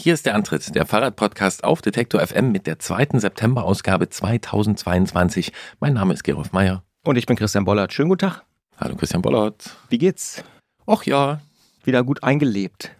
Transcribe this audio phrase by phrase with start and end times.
[0.00, 5.52] Hier ist der Antritt, der Fahrradpodcast auf Detektor FM mit der zweiten September-Ausgabe 2022.
[5.80, 6.84] Mein Name ist Gerolf Meyer.
[7.02, 7.92] Und ich bin Christian Bollert.
[7.92, 8.44] Schönen guten Tag.
[8.76, 9.76] Hallo Christian Bollert.
[9.88, 10.44] Wie geht's?
[10.86, 11.40] Och ja.
[11.82, 12.94] Wieder gut eingelebt.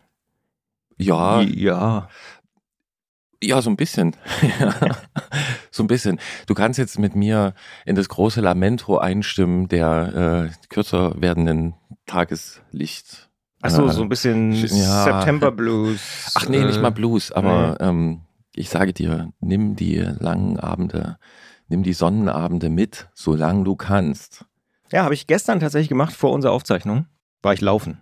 [0.97, 1.41] Ja.
[1.41, 2.09] Ja.
[3.41, 4.17] Ja, so ein bisschen.
[5.71, 6.19] so ein bisschen.
[6.49, 7.55] Du kannst jetzt mit mir
[7.87, 11.75] in das große Lamento einstimmen der äh, kürzer werdenden
[12.07, 13.28] Tageslicht.
[13.63, 15.05] Ach so, Äh, so ein bisschen ja.
[15.05, 16.33] September Blues.
[16.37, 18.21] Ach nee, nicht mal Äh, Blues, aber ähm,
[18.55, 21.19] ich sage dir, nimm die langen Abende,
[21.69, 24.45] nimm die Sonnenabende mit, solange du kannst.
[24.93, 27.07] Ja, habe ich gestern tatsächlich gemacht vor unserer Aufzeichnung.
[27.43, 27.99] War ich laufen.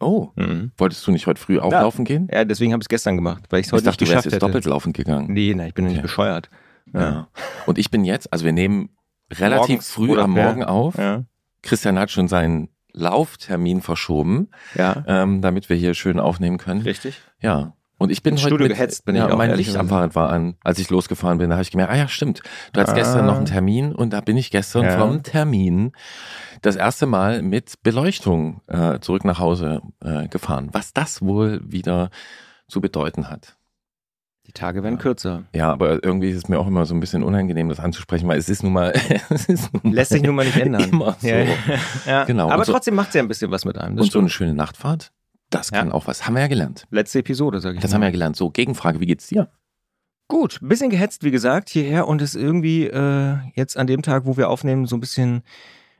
[0.00, 0.72] Oh, Mhm.
[0.76, 2.28] wolltest du nicht heute früh auflaufen gehen?
[2.32, 4.14] Ja, deswegen habe ich es gestern gemacht, weil ich es Ich heute dachte, nicht du
[4.14, 4.46] wärst jetzt hätte.
[4.46, 5.32] doppelt laufen gegangen.
[5.32, 6.02] Nee, nein, ich bin ja nicht Okay.
[6.06, 6.50] bescheuert.
[6.92, 7.28] Ja.
[7.66, 8.90] Und ich bin jetzt, also wir nehmen
[9.30, 10.68] relativ Morgens früh am Morgen ja.
[10.68, 10.98] auf.
[10.98, 11.24] Ja.
[11.62, 15.04] Christian hat schon seinen Lauftermin verschoben, Ja.
[15.06, 16.82] ähm, damit wir hier schön aufnehmen können.
[16.82, 17.20] Richtig.
[17.40, 17.74] Ja.
[17.98, 20.16] Und ich bin heute Studio mit, gehetzt bin ja, ich auch, Mein Licht am Fahrrad
[20.16, 21.50] war an, als ich losgefahren bin.
[21.50, 22.42] Da habe ich gemerkt, ah ja, stimmt.
[22.72, 22.98] Du hattest Ah.
[22.98, 24.98] gestern noch einen Termin und da bin ich gestern Ja.
[24.98, 25.92] vom Termin
[26.62, 30.68] das erste Mal mit Beleuchtung äh, zurück nach Hause äh, gefahren.
[30.72, 32.10] Was das wohl wieder
[32.66, 33.56] zu bedeuten hat.
[34.54, 35.00] Die Tage werden Ja.
[35.00, 35.44] kürzer.
[35.54, 38.38] Ja, aber irgendwie ist es mir auch immer so ein bisschen unangenehm, das anzusprechen, weil
[38.38, 38.92] es ist nun mal,
[39.30, 40.90] es ist nun mal Lässt sich nun mal nicht ändern.
[40.90, 41.26] Immer so.
[41.26, 41.44] Ja,
[42.06, 42.24] ja.
[42.24, 42.50] Genau.
[42.50, 43.92] Aber so- trotzdem macht es ja ein bisschen was mit einem.
[43.98, 44.30] Und so eine stimmt.
[44.32, 45.10] schöne Nachtfahrt,
[45.48, 46.26] das kann auch was.
[46.26, 46.86] Haben wir ja gelernt.
[46.90, 47.94] Letzte Episode, sage ich Das mal.
[47.94, 48.36] haben wir ja gelernt.
[48.36, 49.48] So, Gegenfrage, wie geht's dir?
[50.28, 54.24] Gut, ein bisschen gehetzt, wie gesagt, hierher und ist irgendwie äh, jetzt an dem Tag,
[54.26, 55.42] wo wir aufnehmen, so ein bisschen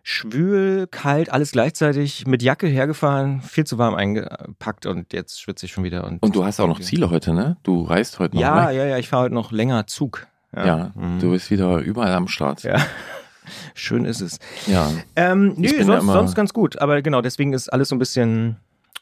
[0.02, 5.72] schwül, kalt, alles gleichzeitig mit Jacke hergefahren, viel zu warm eingepackt und jetzt schwitze ich
[5.72, 6.04] schon wieder.
[6.04, 7.56] Und, Und du hast auch noch Ziele heute, ne?
[7.62, 8.76] Du reist heute noch, Ja, ne?
[8.76, 10.26] ja, ja, ich fahre heute noch länger Zug.
[10.54, 11.18] Ja, Mhm.
[11.20, 12.62] du bist wieder überall am Start.
[12.64, 12.76] Ja.
[13.74, 14.38] Schön ist es.
[14.66, 14.90] Ja.
[15.16, 16.80] Ähm, nö, ja sonst, immer- sonst ganz gut.
[16.80, 18.56] Aber genau, deswegen ist alles so ein bisschen.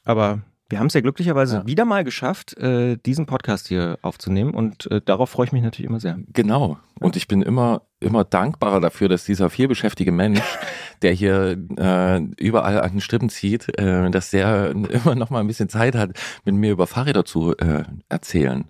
[0.05, 1.67] Aber wir haben es ja glücklicherweise Ja.
[1.67, 4.55] wieder mal geschafft, äh, diesen Podcast hier aufzunehmen.
[4.55, 6.19] Und äh, darauf freue ich mich natürlich immer sehr.
[6.33, 6.79] Genau.
[7.01, 10.41] Und ich bin immer, immer dankbarer dafür, dass dieser vielbeschäftige Mensch,
[11.03, 15.49] der hier äh, überall an den Strippen zieht, äh, dass der immer noch mal ein
[15.49, 16.13] bisschen Zeit hat,
[16.45, 18.67] mit mir über Fahrräder zu äh, erzählen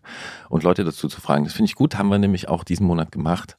[0.49, 1.45] und Leute dazu zu fragen.
[1.45, 3.59] Das finde ich gut, haben wir nämlich auch diesen Monat gemacht.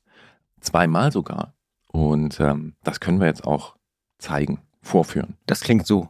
[0.62, 1.53] Zweimal sogar.
[1.91, 3.75] Und ähm, das können wir jetzt auch
[4.18, 5.35] zeigen, vorführen.
[5.46, 6.09] Das klingt so.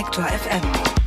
[0.00, 0.99] Detektor FM.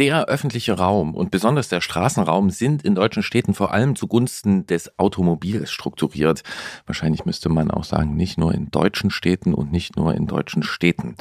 [0.00, 4.98] Der öffentliche Raum und besonders der Straßenraum sind in deutschen Städten vor allem zugunsten des
[4.98, 6.42] Automobils strukturiert.
[6.84, 10.64] Wahrscheinlich müsste man auch sagen, nicht nur in deutschen Städten und nicht nur in deutschen
[10.64, 11.14] Städten.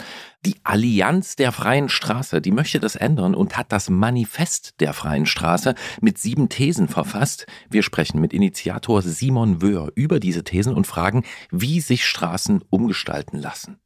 [0.44, 5.28] Die Allianz der freien Straße, die möchte das ändern und hat das Manifest der freien
[5.28, 7.46] Straße mit sieben Thesen verfasst.
[7.70, 13.38] Wir sprechen mit Initiator Simon Wöhr über diese Thesen und fragen, wie sich Straßen umgestalten
[13.38, 13.83] lassen.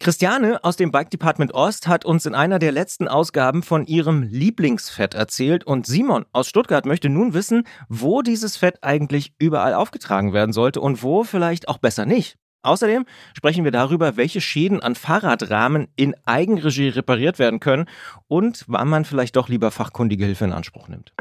[0.00, 4.22] Christiane aus dem Bike Department Ost hat uns in einer der letzten Ausgaben von ihrem
[4.22, 10.32] Lieblingsfett erzählt und Simon aus Stuttgart möchte nun wissen, wo dieses Fett eigentlich überall aufgetragen
[10.32, 12.36] werden sollte und wo vielleicht auch besser nicht.
[12.62, 13.04] Außerdem
[13.36, 17.86] sprechen wir darüber, welche Schäden an Fahrradrahmen in Eigenregie repariert werden können
[18.26, 21.12] und wann man vielleicht doch lieber fachkundige Hilfe in Anspruch nimmt.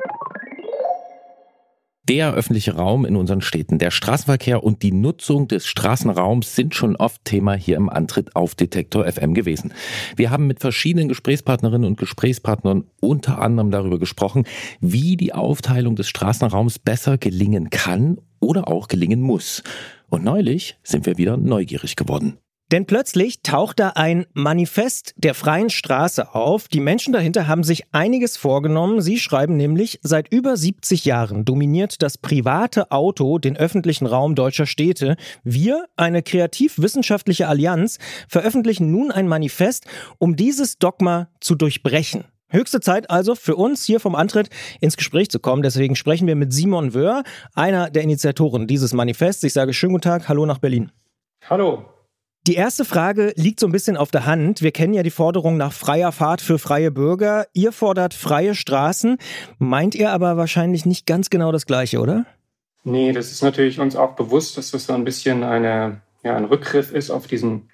[2.09, 6.97] Der öffentliche Raum in unseren Städten, der Straßenverkehr und die Nutzung des Straßenraums sind schon
[6.97, 9.73] oft Thema hier im Antritt auf Detektor FM gewesen.
[10.17, 14.43] Wir haben mit verschiedenen Gesprächspartnerinnen und Gesprächspartnern unter anderem darüber gesprochen,
[14.81, 19.63] wie die Aufteilung des Straßenraums besser gelingen kann oder auch gelingen muss.
[20.09, 22.37] Und neulich sind wir wieder neugierig geworden.
[22.71, 26.67] Denn plötzlich taucht da ein Manifest der freien Straße auf.
[26.67, 29.01] Die Menschen dahinter haben sich einiges vorgenommen.
[29.01, 34.65] Sie schreiben nämlich, seit über 70 Jahren dominiert das private Auto den öffentlichen Raum deutscher
[34.65, 35.17] Städte.
[35.43, 39.85] Wir, eine kreativ-wissenschaftliche Allianz, veröffentlichen nun ein Manifest,
[40.17, 42.25] um dieses Dogma zu durchbrechen.
[42.49, 45.63] Höchste Zeit also für uns hier vom Antritt ins Gespräch zu kommen.
[45.63, 47.23] Deswegen sprechen wir mit Simon Wöhr,
[47.55, 49.43] einer der Initiatoren dieses Manifests.
[49.43, 50.91] Ich sage schönen guten Tag, hallo nach Berlin.
[51.49, 51.92] Hallo.
[52.45, 54.61] Die erste Frage liegt so ein bisschen auf der Hand.
[54.61, 57.47] Wir kennen ja die Forderung nach freier Fahrt für freie Bürger.
[57.53, 59.17] Ihr fordert freie Straßen.
[59.59, 62.25] Meint ihr aber wahrscheinlich nicht ganz genau das Gleiche, oder?
[62.83, 66.43] Nee, das ist natürlich uns auch bewusst, dass das so ein bisschen eine, ja, ein
[66.43, 67.69] Rückgriff ist auf diesen,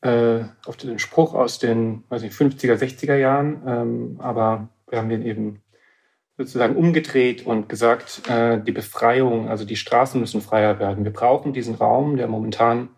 [0.00, 3.62] äh, auf den Spruch aus den weiß nicht, 50er, 60er Jahren.
[3.66, 5.60] Ähm, aber wir haben den eben
[6.38, 11.04] sozusagen umgedreht und gesagt, äh, die Befreiung, also die Straßen müssen freier werden.
[11.04, 12.88] Wir brauchen diesen Raum, der momentan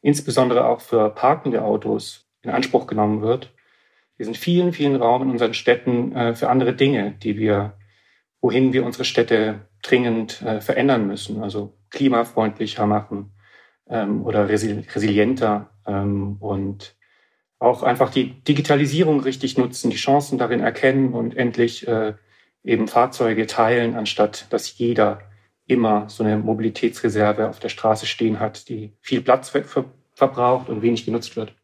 [0.00, 3.52] insbesondere auch für parkende Autos in Anspruch genommen wird.
[4.18, 7.78] Diesen vielen, vielen Raum in unseren Städten äh, für andere Dinge, die wir
[8.40, 13.32] wohin wir unsere Städte dringend äh, verändern müssen, also klimafreundlicher machen
[13.88, 16.96] ähm, oder resil resilienter ähm, und
[17.58, 22.14] auch einfach die Digitalisierung richtig nutzen, die Chancen darin erkennen und endlich äh,
[22.62, 25.22] eben Fahrzeuge teilen, anstatt dass jeder
[25.68, 29.84] immer so eine Mobilitätsreserve auf der Straße stehen hat, die viel Platz ver
[30.14, 31.54] verbraucht und wenig genutzt wird.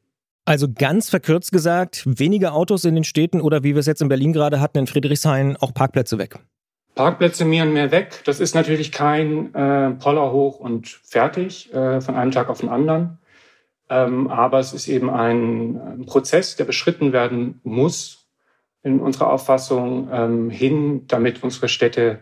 [0.44, 4.08] Also ganz verkürzt gesagt, weniger Autos in den Städten oder wie wir es jetzt in
[4.08, 6.38] Berlin gerade hatten, in Friedrichshain, auch Parkplätze weg.
[6.94, 8.20] Parkplätze mehr und mehr weg.
[8.24, 12.68] Das ist natürlich kein äh, Poller hoch und fertig äh, von einem Tag auf den
[12.68, 13.18] anderen.
[13.90, 18.28] Ähm, aber es ist eben ein, ein, Prozess, der beschritten werden muss
[18.82, 22.20] in unserer Auffassung ähm, hin, damit unsere Städte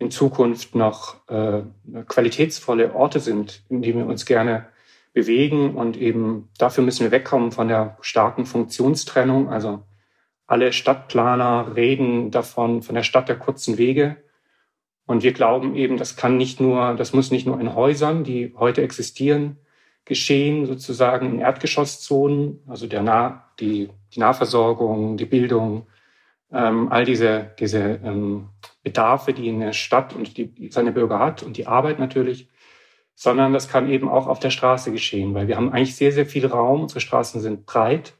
[0.00, 1.62] in Zukunft noch äh,
[2.08, 4.66] qualitätsvolle Orte sind, in denen wir uns gerne
[5.12, 5.76] bewegen.
[5.76, 9.50] Und eben dafür müssen wir wegkommen von der starken Funktionstrennung.
[9.50, 9.82] Also
[10.46, 14.16] alle Stadtplaner reden davon, von der Stadt der kurzen Wege.
[15.06, 18.54] Und wir glauben eben, das kann nicht nur, das muss nicht nur in Häusern, die
[18.56, 19.58] heute existieren,
[20.06, 25.86] geschehen, sozusagen in Erdgeschosszonen, also der nah, die, die Nahversorgung, die Bildung,
[26.52, 28.48] ähm, all diese, diese ähm,
[28.82, 32.48] Bedarfe, die eine Stadt und die, seine Bürger hat und die Arbeit natürlich,
[33.14, 36.26] sondern das kann eben auch auf der Straße geschehen, weil wir haben eigentlich sehr, sehr
[36.26, 36.82] viel Raum.
[36.82, 38.14] Unsere Straßen sind breit.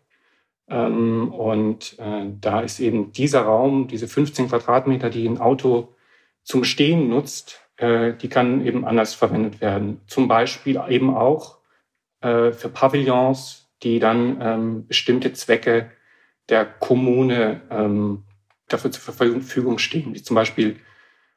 [0.68, 5.94] Ähm, und äh, da ist eben dieser Raum, diese 15 Quadratmeter, die ein Auto
[6.42, 10.02] zum Stehen nutzt, äh, die kann eben anders verwendet werden.
[10.06, 11.58] Zum Beispiel eben auch
[12.20, 15.90] äh, für Pavillons, die dann ähm, bestimmte Zwecke
[16.50, 18.24] der Kommune ähm,
[18.68, 20.76] dafür zur Verfügung stehen, wie zum Beispiel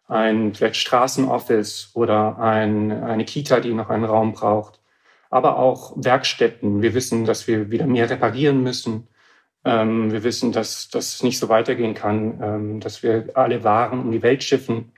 [0.07, 4.81] ein vielleicht Straßenoffice oder ein, eine Kita, die noch einen Raum braucht,
[5.30, 6.81] aber auch Werkstätten.
[6.81, 9.07] Wir wissen, dass wir wieder mehr reparieren müssen.
[9.65, 14.12] Ähm, wir wissen, dass das nicht so weitergehen kann, ähm, dass wir alle Waren um
[14.12, 14.92] die Welt schiffen,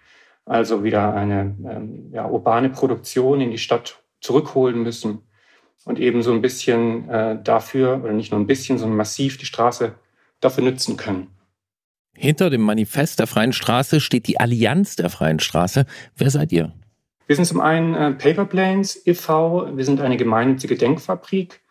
[0.46, 5.20] also wieder eine ähm, ja, urbane Produktion in die Stadt zurückholen müssen
[5.86, 9.46] und eben so ein bisschen äh, dafür, oder nicht nur ein bisschen, sondern massiv die
[9.46, 9.96] Straße
[10.42, 11.28] dafür nutzen können.
[12.14, 15.86] Hinter dem Manifest der Freien Straße steht die Allianz der Freien Straße.
[16.16, 16.72] Wer seid ihr?
[17.28, 21.62] Wir sind zum einen äh, Paperplanes e.V., wir sind eine gemeinnützige Denkfabrik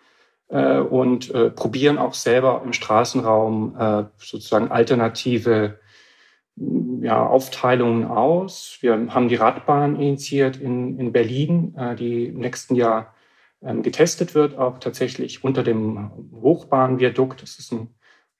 [0.48, 5.78] äh, und äh, probieren auch selber im Straßenraum äh, sozusagen alternative
[6.56, 8.78] ja, Aufteilungen aus.
[8.80, 13.14] Wir haben die Radbahn initiiert in, in Berlin, äh, die im nächsten Jahr
[13.62, 17.42] ähm, getestet wird, auch tatsächlich unter dem Hochbahnviadukt.
[17.42, 17.94] Das ist ein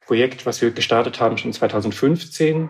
[0.06, 2.68] Projekt, was wir gestartet haben schon 2015.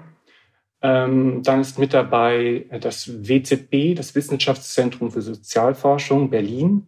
[0.82, 6.86] Ähm, dann ist mit dabei das WZB, das Wissenschaftszentrum für Sozialforschung Berlin.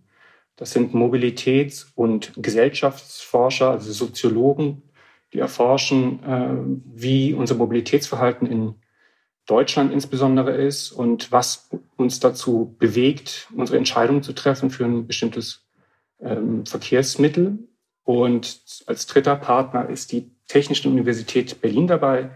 [0.56, 4.82] Das sind Mobilitäts- und Gesellschaftsforscher, also Soziologen,
[5.32, 6.56] die erforschen, äh,
[6.94, 8.75] wie unser Mobilitätsverhalten in
[9.46, 15.64] Deutschland insbesondere ist und was uns dazu bewegt, unsere Entscheidungen zu treffen für ein bestimmtes
[16.20, 17.58] ähm, Verkehrsmittel.
[18.02, 22.31] Und als dritter Partner ist die Technischen Universität Berlin dabei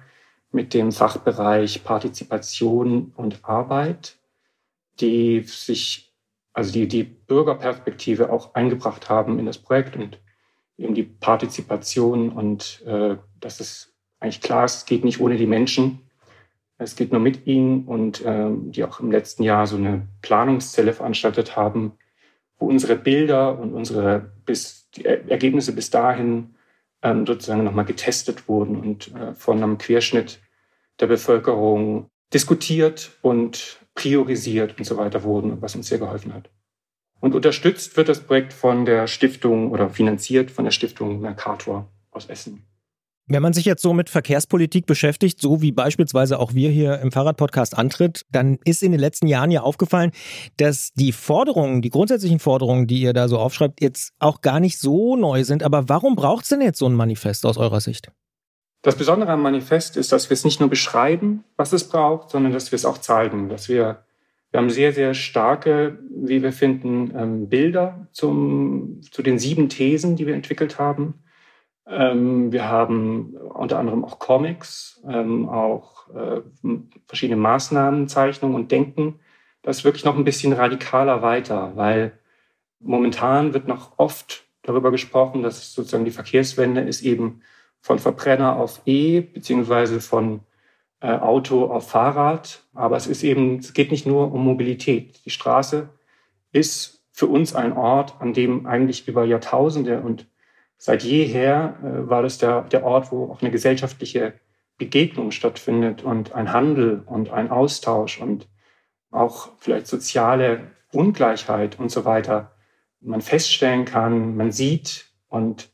[0.52, 4.16] mit dem Fachbereich Partizipation und Arbeit,
[5.00, 6.12] die sich,
[6.52, 10.18] also die, die Bürgerperspektive auch eingebracht haben in das Projekt und
[10.76, 15.46] eben die Partizipation und äh, dass es eigentlich klar ist, es geht nicht ohne die
[15.46, 16.00] Menschen,
[16.78, 20.92] es geht nur mit ihnen und äh, die auch im letzten Jahr so eine Planungszelle
[20.94, 21.92] veranstaltet haben,
[22.58, 26.54] wo unsere Bilder und unsere bis, die Ergebnisse bis dahin
[27.02, 30.40] ähm, sozusagen nochmal getestet wurden und äh, von einem Querschnitt
[31.00, 36.50] der Bevölkerung diskutiert und priorisiert und so weiter wurden, was uns sehr geholfen hat.
[37.20, 42.26] Und unterstützt wird das Projekt von der Stiftung oder finanziert von der Stiftung Mercator aus
[42.26, 42.64] Essen.
[43.32, 47.12] Wenn man sich jetzt so mit Verkehrspolitik beschäftigt, so wie beispielsweise auch wir hier im
[47.12, 50.10] Fahrradpodcast antritt, dann ist in den letzten Jahren ja aufgefallen,
[50.56, 54.80] dass die Forderungen, die grundsätzlichen Forderungen, die ihr da so aufschreibt, jetzt auch gar nicht
[54.80, 55.62] so neu sind.
[55.62, 58.10] Aber warum braucht es denn jetzt so ein Manifest aus eurer Sicht?
[58.82, 62.52] Das Besondere am Manifest ist, dass wir es nicht nur beschreiben, was es braucht, sondern
[62.52, 64.02] dass wir es auch zeigen, dass wir
[64.50, 70.16] wir haben sehr, sehr starke, wie wir finden, ähm, Bilder zum, zu den sieben Thesen,
[70.16, 71.14] die wir entwickelt haben.
[71.90, 76.40] Ähm, wir haben unter anderem auch Comics, ähm, auch äh,
[77.06, 79.18] verschiedene Maßnahmen, Zeichnungen und Denken.
[79.62, 82.12] Das ist wirklich noch ein bisschen radikaler weiter, weil
[82.78, 87.42] momentan wird noch oft darüber gesprochen, dass sozusagen die Verkehrswende ist eben
[87.80, 90.40] von Verbrenner auf E beziehungsweise von
[91.00, 92.62] äh, Auto auf Fahrrad.
[92.72, 95.24] Aber es ist eben, es geht nicht nur um Mobilität.
[95.24, 95.88] Die Straße
[96.52, 100.26] ist für uns ein Ort, an dem eigentlich über Jahrtausende und
[100.82, 104.32] Seit jeher äh, war das der, der Ort, wo auch eine gesellschaftliche
[104.78, 108.48] Begegnung stattfindet und ein Handel und ein Austausch und
[109.10, 112.56] auch vielleicht soziale Ungleichheit und so weiter,
[113.02, 115.68] man feststellen kann, man sieht und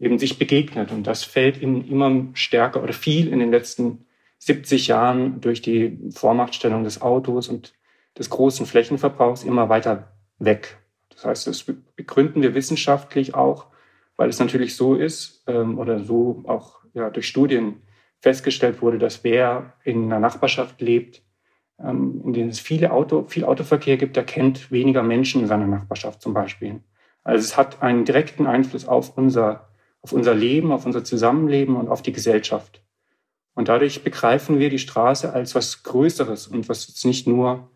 [0.00, 0.92] eben sich begegnet.
[0.92, 4.06] Und das fällt ihm immer stärker oder viel in den letzten
[4.38, 7.74] 70 Jahren durch die Vormachtstellung des Autos und
[8.16, 10.78] des großen Flächenverbrauchs immer weiter weg.
[11.10, 11.64] Das heißt, das
[11.96, 13.66] begründen wir wissenschaftlich auch,
[14.18, 17.82] weil es natürlich so ist ähm, oder so auch ja, durch Studien
[18.20, 21.22] festgestellt wurde, dass wer in einer Nachbarschaft lebt,
[21.78, 25.68] ähm, in denen es viele Auto, viel Autoverkehr gibt, der kennt weniger Menschen in seiner
[25.68, 26.80] Nachbarschaft zum Beispiel.
[27.22, 29.68] Also es hat einen direkten Einfluss auf unser,
[30.02, 32.82] auf unser Leben, auf unser Zusammenleben und auf die Gesellschaft.
[33.54, 37.70] Und dadurch begreifen wir die Straße als was Größeres und was jetzt nicht nur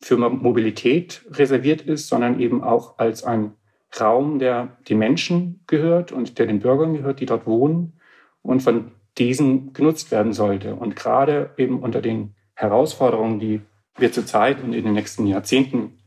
[0.00, 3.54] für Mobilität reserviert ist, sondern eben auch als ein
[3.98, 7.94] Raum, der den Menschen gehört und der den Bürgern gehört, die dort wohnen
[8.42, 10.74] und von diesen genutzt werden sollte.
[10.74, 13.60] Und gerade eben unter den Herausforderungen, die
[13.96, 15.98] wir zurzeit und in den nächsten Jahrzehnten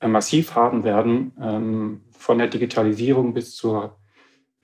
[0.00, 3.96] äh, massiv haben werden, ähm, von der Digitalisierung bis zur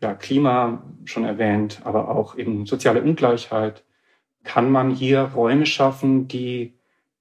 [0.01, 3.85] ja, Klima schon erwähnt, aber auch eben soziale Ungleichheit,
[4.45, 6.79] kann man hier Räume schaffen, die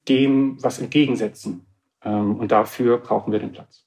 [0.08, 1.66] dem was entgegensetzen.
[2.04, 3.85] Ähm, und dafür brauchen wir den Platz.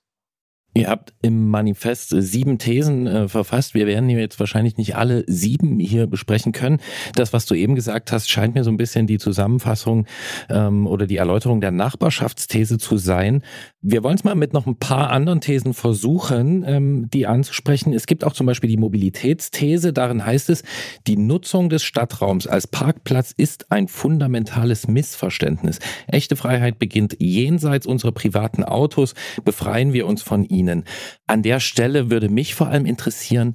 [0.79, 3.75] Ihr habt im Manifest sieben Thesen äh, verfasst.
[3.75, 6.79] Wir werden hier jetzt wahrscheinlich nicht alle sieben hier besprechen können.
[7.17, 10.07] Das, was du eben gesagt hast, scheint mir so ein bisschen die Zusammenfassung
[10.49, 13.43] ähm, oder die Erläuterung der Nachbarschaftsthese zu sein.
[13.81, 17.93] Wir wollen es mal mit noch ein paar anderen Thesen versuchen, ähm, die anzusprechen.
[17.93, 19.93] Es gibt auch zum Beispiel die Mobilitätsthese.
[19.93, 20.65] Darin heißt es,
[21.07, 25.79] die Nutzung des Stadtraums als Parkplatz ist ein fundamentales Missverständnis.
[26.09, 29.15] Echte Freiheit beginnt jenseits unserer privaten Autos.
[29.45, 30.83] Befreien wir uns von ihnen.
[31.29, 33.55] An der Stelle würde mich vor allem interessieren,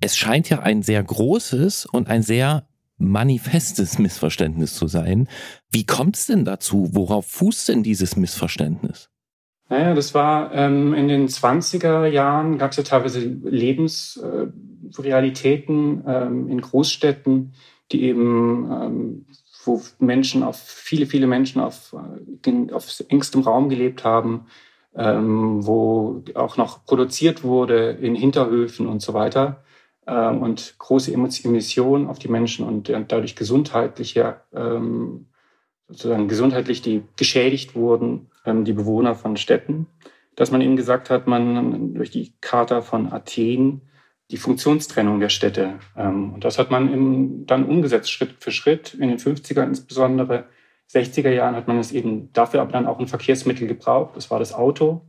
[0.00, 2.66] es scheint ja ein sehr großes und ein sehr
[2.98, 5.28] manifestes Missverständnis zu sein.
[5.70, 6.90] Wie kommt es denn dazu?
[6.92, 9.11] Worauf fußt denn dieses Missverständnis?
[9.72, 16.50] Naja, das war ähm, in den 20er Jahren, gab es ja teilweise Lebensrealitäten äh, ähm,
[16.50, 17.54] in Großstädten,
[17.90, 19.24] die eben, ähm,
[19.64, 21.96] wo Menschen auf, viele, viele Menschen auf,
[22.44, 24.44] äh, auf engstem Raum gelebt haben,
[24.94, 29.64] ähm, wo auch noch produziert wurde in Hinterhöfen und so weiter
[30.06, 34.20] ähm, und große Emissionen auf die Menschen und, und dadurch gesundheitlich
[34.52, 35.28] ähm,
[35.88, 39.86] sozusagen gesundheitlich die geschädigt wurden, ähm, die Bewohner von Städten,
[40.36, 43.82] dass man eben gesagt hat, man durch die Charta von Athen
[44.30, 45.78] die Funktionstrennung der Städte.
[45.96, 50.46] Ähm, und das hat man eben dann umgesetzt, Schritt für Schritt, in den 50er insbesondere
[50.92, 54.16] 60er Jahren hat man es eben dafür aber dann auch ein Verkehrsmittel gebraucht.
[54.16, 55.02] Das war das Auto.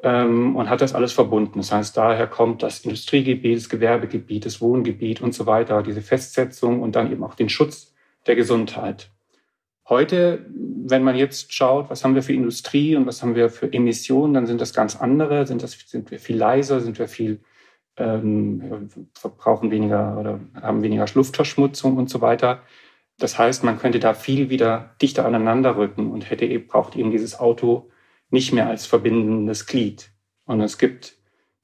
[0.00, 1.58] Ähm, und hat das alles verbunden.
[1.58, 6.82] Das heißt, daher kommt das Industriegebiet, das Gewerbegebiet, das Wohngebiet und so weiter, diese Festsetzung
[6.82, 7.94] und dann eben auch den Schutz
[8.26, 9.10] der Gesundheit.
[9.88, 13.72] Heute, wenn man jetzt schaut, was haben wir für Industrie und was haben wir für
[13.72, 15.46] Emissionen, dann sind das ganz andere.
[15.46, 17.40] Sind, das, sind wir viel leiser, sind wir viel,
[17.96, 22.62] ähm, verbrauchen weniger oder haben weniger Luftverschmutzung und so weiter.
[23.18, 27.10] Das heißt, man könnte da viel wieder dichter aneinander rücken und hätte eben, braucht eben
[27.10, 27.90] dieses Auto
[28.30, 30.10] nicht mehr als verbindendes Glied.
[30.44, 31.16] Und es gibt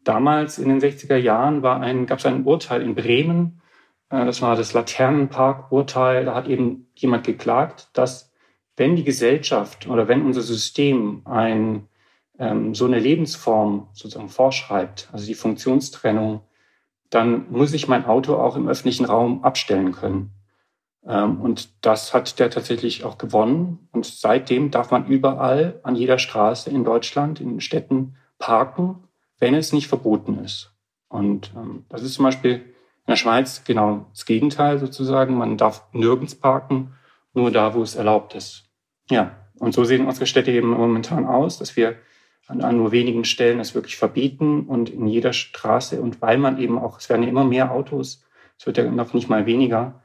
[0.03, 3.61] damals in den 60er Jahren war ein, gab es ein Urteil in Bremen,
[4.09, 8.33] das war das Laternenpark-Urteil, da hat eben jemand geklagt, dass
[8.77, 11.89] wenn die Gesellschaft oder wenn unser System ein,
[12.39, 16.43] ähm, so eine Lebensform sozusagen vorschreibt, also die Funktionstrennung,
[17.11, 20.33] dann muss ich mein Auto auch im öffentlichen Raum abstellen können.
[21.07, 23.89] Ähm, und das hat der tatsächlich auch gewonnen.
[23.93, 29.05] Und seitdem darf man überall an jeder Straße in Deutschland, in Städten parken,
[29.39, 30.75] wenn es nicht verboten ist.
[31.09, 32.74] Und ähm, das ist zum Beispiel
[33.07, 35.37] in der Schweiz genau das Gegenteil sozusagen.
[35.37, 36.95] Man darf nirgends parken,
[37.35, 38.71] nur da, wo es erlaubt ist.
[39.11, 41.97] Ja, und so sehen unsere Städte eben momentan aus, dass wir
[42.47, 46.59] an, an nur wenigen Stellen es wirklich verbieten und in jeder Straße und weil man
[46.59, 48.25] eben auch, es werden ja immer mehr Autos,
[48.59, 50.03] es wird ja noch nicht mal weniger,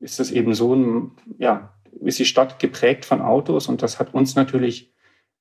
[0.00, 4.34] ist es eben so, ja, ist die Stadt geprägt von Autos und das hat uns
[4.34, 4.92] natürlich,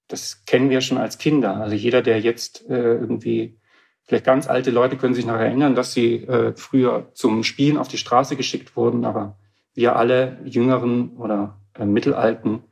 [0.08, 1.56] das kennen wir schon als Kinder.
[1.56, 3.60] Also jeder, der jetzt äh, irgendwie,
[4.04, 7.88] vielleicht ganz alte Leute können sich noch erinnern, dass sie äh, früher zum Spielen auf
[7.88, 9.38] die Straße geschickt wurden, aber
[9.74, 12.64] wir alle Jüngeren oder äh, Mittelalten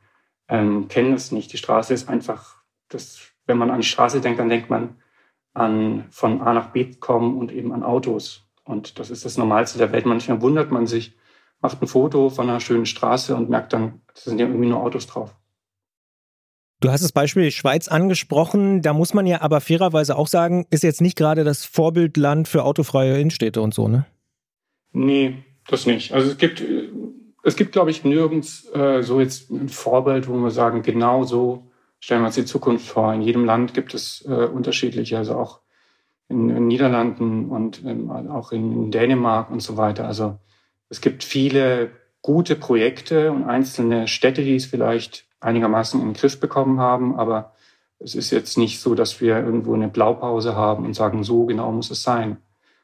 [0.48, 1.52] ähm, kennen es nicht.
[1.52, 2.56] Die Straße ist einfach,
[2.88, 4.96] das, wenn man an die Straße denkt, dann denkt man
[5.54, 8.44] an von A nach B kommen und eben an Autos.
[8.64, 10.06] Und das ist das Normalste der Welt.
[10.06, 11.16] Manchmal wundert man sich,
[11.60, 14.82] macht ein Foto von einer schönen Straße und merkt dann, da sind ja irgendwie nur
[14.82, 15.34] Autos drauf.
[16.80, 18.80] Du hast das Beispiel Schweiz angesprochen.
[18.80, 22.64] Da muss man ja aber fairerweise auch sagen, ist jetzt nicht gerade das Vorbildland für
[22.64, 24.06] autofreie Innenstädte und so, ne?
[24.92, 26.12] Nee, das nicht.
[26.12, 26.64] Also es gibt,
[27.44, 31.70] es gibt, glaube ich, nirgends äh, so jetzt ein Vorbild, wo wir sagen, genau so
[32.00, 33.12] stellen wir uns die Zukunft vor.
[33.12, 35.60] In jedem Land gibt es äh, unterschiedliche, also auch
[36.28, 40.06] in den Niederlanden und ähm, auch in Dänemark und so weiter.
[40.06, 40.38] Also
[40.88, 41.90] es gibt viele
[42.22, 47.54] gute Projekte und einzelne Städte, die es vielleicht einigermaßen in den Griff bekommen haben, aber
[47.98, 51.70] es ist jetzt nicht so, dass wir irgendwo eine Blaupause haben und sagen, so genau
[51.72, 52.38] muss es sein.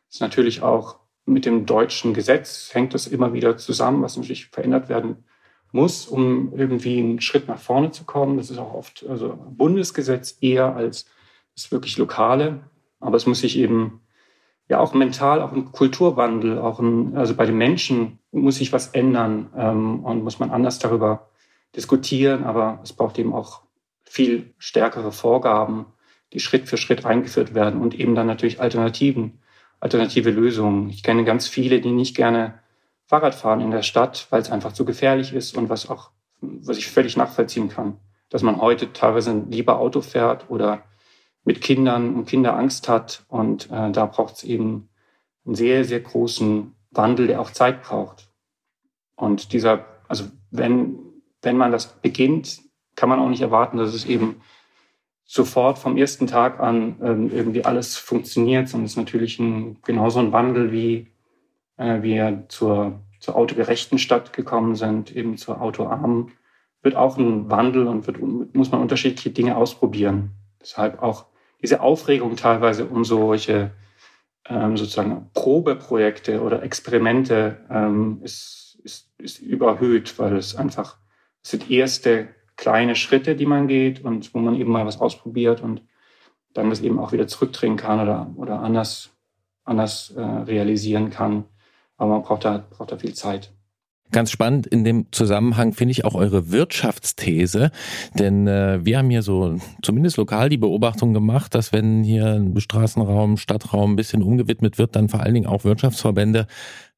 [0.08, 4.46] Es ist natürlich auch mit dem deutschen Gesetz hängt das immer wieder zusammen, was natürlich
[4.46, 5.24] verändert werden
[5.72, 8.36] muss, um irgendwie einen Schritt nach vorne zu kommen.
[8.36, 11.06] Das ist auch oft also Bundesgesetz eher als
[11.54, 12.60] das wirklich lokale.
[13.00, 14.00] Aber es muss sich eben
[14.68, 18.88] ja auch mental, auch ein Kulturwandel, auch ein, also bei den Menschen muss sich was
[18.88, 21.30] ändern ähm, und muss man anders darüber
[21.76, 22.44] diskutieren.
[22.44, 23.62] Aber es braucht eben auch
[24.04, 25.86] viel stärkere Vorgaben,
[26.32, 29.40] die Schritt für Schritt eingeführt werden und eben dann natürlich Alternativen
[29.80, 30.88] alternative Lösungen.
[30.90, 32.58] Ich kenne ganz viele, die nicht gerne
[33.06, 36.78] Fahrrad fahren in der Stadt, weil es einfach zu gefährlich ist und was auch, was
[36.78, 37.98] ich völlig nachvollziehen kann,
[38.30, 40.82] dass man heute teilweise lieber Auto fährt oder
[41.44, 44.88] mit Kindern und Kinder Angst hat und äh, da braucht es eben
[45.44, 48.28] einen sehr, sehr großen Wandel, der auch Zeit braucht.
[49.14, 50.98] Und dieser, also wenn,
[51.42, 52.60] wenn man das beginnt,
[52.94, 54.40] kann man auch nicht erwarten, dass es eben
[55.24, 60.20] sofort vom ersten Tag an ähm, irgendwie alles funktioniert, sondern es ist natürlich ein, genauso
[60.20, 61.08] ein Wandel, wie
[61.76, 66.32] äh, wir zur, zur autogerechten Stadt gekommen sind, eben zur autoarmen,
[66.82, 68.20] wird auch ein Wandel und wird,
[68.54, 70.30] muss man unterschiedliche Dinge ausprobieren.
[70.60, 71.26] Deshalb auch
[71.60, 73.72] diese Aufregung teilweise um solche
[74.48, 80.98] ähm, sozusagen Probeprojekte oder Experimente ähm, ist, ist, ist überhöht, weil es einfach
[81.46, 82.26] es sind erste
[82.56, 85.80] kleine Schritte, die man geht und wo man eben mal was ausprobiert und
[86.54, 89.10] dann das eben auch wieder zurückdrehen kann oder, oder anders,
[89.62, 91.44] anders äh, realisieren kann.
[91.98, 93.52] Aber man braucht da, braucht da viel Zeit.
[94.10, 97.70] Ganz spannend in dem Zusammenhang finde ich auch eure Wirtschaftsthese,
[98.14, 102.58] denn äh, wir haben hier so zumindest lokal die Beobachtung gemacht, dass wenn hier ein
[102.58, 106.48] Straßenraum, Stadtraum ein bisschen umgewidmet wird, dann vor allen Dingen auch Wirtschaftsverbände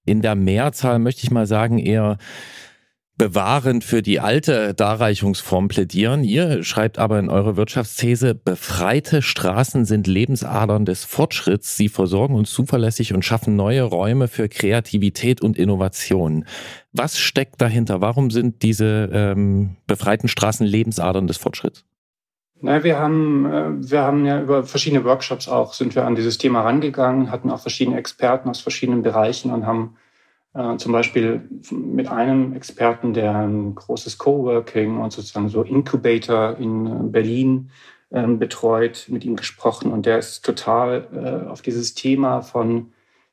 [0.06, 2.16] in der Mehrzahl, möchte ich mal sagen, eher
[3.18, 6.22] bewahrend für die alte Darreichungsform plädieren.
[6.22, 11.76] Ihr schreibt aber in eurer Wirtschaftsthese, befreite Straßen sind Lebensadern des Fortschritts.
[11.76, 16.44] Sie versorgen uns zuverlässig und schaffen neue Räume für Kreativität und Innovation.
[16.92, 18.00] Was steckt dahinter?
[18.00, 21.84] Warum sind diese ähm, befreiten Straßen Lebensadern des Fortschritts?
[22.60, 26.38] Na, wir haben, äh, wir haben ja über verschiedene Workshops auch sind wir an dieses
[26.38, 29.96] Thema rangegangen, hatten auch verschiedene Experten aus verschiedenen Bereichen und haben
[30.76, 36.90] zum Beispiel mit einem Experten, der ein großes Coworking und sozusagen so Incubator in äh,
[37.04, 37.70] Berlin
[38.10, 39.92] ähm, betreut, mit ihm gesprochen.
[39.92, 42.92] Und der ist total äh, auf dieses Thema von,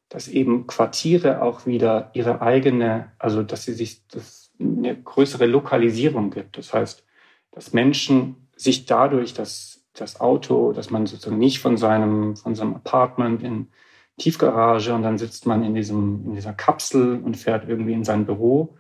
[0.10, 6.30] dass eben Quartiere auch wieder ihre eigene, also dass sie sich das eine größere Lokalisierung
[6.30, 6.58] gibt.
[6.58, 7.04] Das heißt,
[7.52, 12.76] dass Menschen sich dadurch, dass das Auto, dass man sozusagen nicht von seinem, von seinem
[12.76, 13.70] Apartment in
[14.18, 18.26] Tiefgarage und dann sitzt man in, diesem, in dieser Kapsel und fährt irgendwie in sein
[18.26, 18.78] Büro,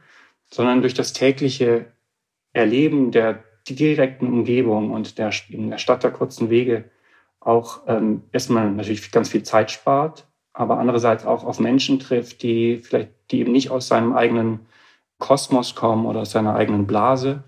[0.50, 1.88] sondern durch das tägliche
[2.54, 6.86] Erleben der direkten Umgebung und der, in der Stadt der kurzen Wege
[7.40, 12.78] auch ähm, erstmal natürlich ganz viel Zeit spart, aber andererseits auch auf Menschen trifft, die
[12.78, 14.62] vielleicht, die eben nicht aus seinem eigenen
[15.20, 17.44] Kosmos kommen oder aus seiner eigenen Blase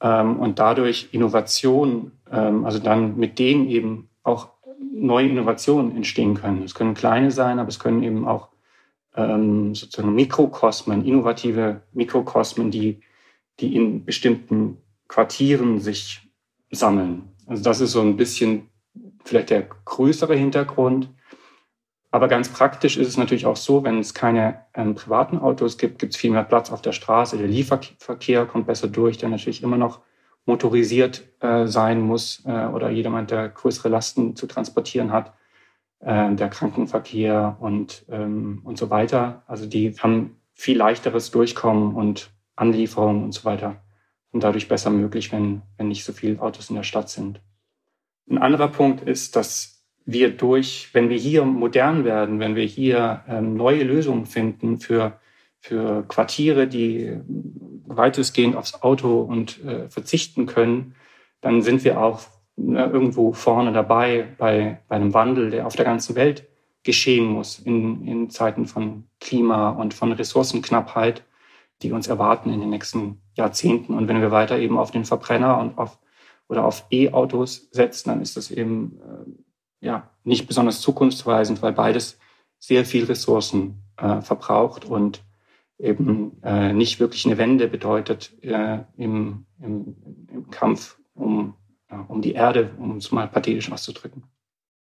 [0.00, 4.50] ähm, und dadurch Innovation, ähm, also dann mit denen eben auch
[5.00, 6.62] neue Innovationen entstehen können.
[6.62, 8.48] Es können kleine sein, aber es können eben auch
[9.14, 13.00] ähm, sozusagen Mikrokosmen, innovative Mikrokosmen, die,
[13.60, 14.78] die in bestimmten
[15.08, 16.28] Quartieren sich
[16.70, 17.30] sammeln.
[17.46, 18.68] Also das ist so ein bisschen
[19.24, 21.10] vielleicht der größere Hintergrund.
[22.10, 25.98] Aber ganz praktisch ist es natürlich auch so, wenn es keine ähm, privaten Autos gibt,
[25.98, 27.36] gibt es viel mehr Platz auf der Straße.
[27.36, 30.00] Der Lieferverkehr kommt besser durch, der natürlich immer noch
[30.46, 35.34] motorisiert äh, sein muss äh, oder jedermann, der größere Lasten zu transportieren hat,
[36.00, 39.42] äh, der Krankenverkehr und, ähm, und so weiter.
[39.46, 43.82] Also die haben viel leichteres Durchkommen und Anlieferung und so weiter
[44.32, 47.40] und dadurch besser möglich, wenn, wenn nicht so viele Autos in der Stadt sind.
[48.30, 53.24] Ein anderer Punkt ist, dass wir durch, wenn wir hier modern werden, wenn wir hier
[53.28, 55.18] ähm, neue Lösungen finden für
[55.66, 57.18] für Quartiere, die
[57.86, 60.94] weitestgehend aufs Auto und äh, verzichten können,
[61.40, 62.20] dann sind wir auch
[62.56, 66.46] ne, irgendwo vorne dabei bei, bei einem Wandel, der auf der ganzen Welt
[66.84, 71.24] geschehen muss in, in Zeiten von Klima und von Ressourcenknappheit,
[71.82, 73.94] die uns erwarten in den nächsten Jahrzehnten.
[73.94, 75.98] Und wenn wir weiter eben auf den Verbrenner und auf
[76.48, 82.20] oder auf E-Autos setzen, dann ist das eben äh, ja nicht besonders zukunftsweisend, weil beides
[82.60, 85.25] sehr viel Ressourcen äh, verbraucht und
[85.78, 89.96] eben äh, nicht wirklich eine Wende bedeutet äh, im, im,
[90.32, 91.54] im Kampf um,
[91.90, 94.24] ja, um die Erde, um es mal pathetisch auszudrücken.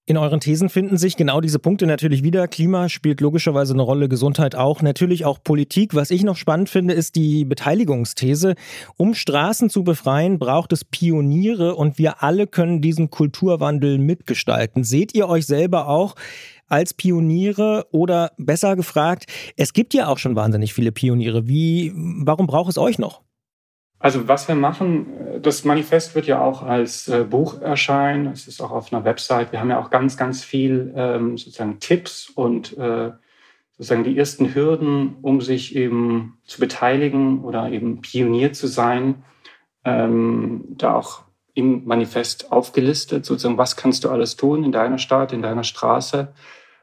[0.09, 2.47] In euren Thesen finden sich genau diese Punkte natürlich wieder.
[2.47, 5.93] Klima spielt logischerweise eine Rolle, Gesundheit auch, natürlich auch Politik.
[5.93, 8.55] Was ich noch spannend finde, ist die Beteiligungsthese.
[8.97, 14.83] Um Straßen zu befreien, braucht es Pioniere und wir alle können diesen Kulturwandel mitgestalten.
[14.83, 16.15] Seht ihr euch selber auch
[16.67, 19.25] als Pioniere oder besser gefragt,
[19.57, 21.47] es gibt ja auch schon wahnsinnig viele Pioniere.
[21.47, 23.21] Wie, warum braucht es euch noch?
[23.99, 28.27] Also was wir machen, das Manifest wird ja auch als äh, Buch erscheinen.
[28.27, 29.51] Es ist auch auf einer Website.
[29.51, 33.11] Wir haben ja auch ganz, ganz viel ähm, sozusagen Tipps und äh,
[33.73, 39.23] sozusagen die ersten Hürden, um sich eben zu beteiligen oder eben Pionier zu sein,
[39.83, 43.25] ähm, da auch im Manifest aufgelistet.
[43.25, 46.33] Sozusagen, was kannst du alles tun in deiner Stadt, in deiner Straße?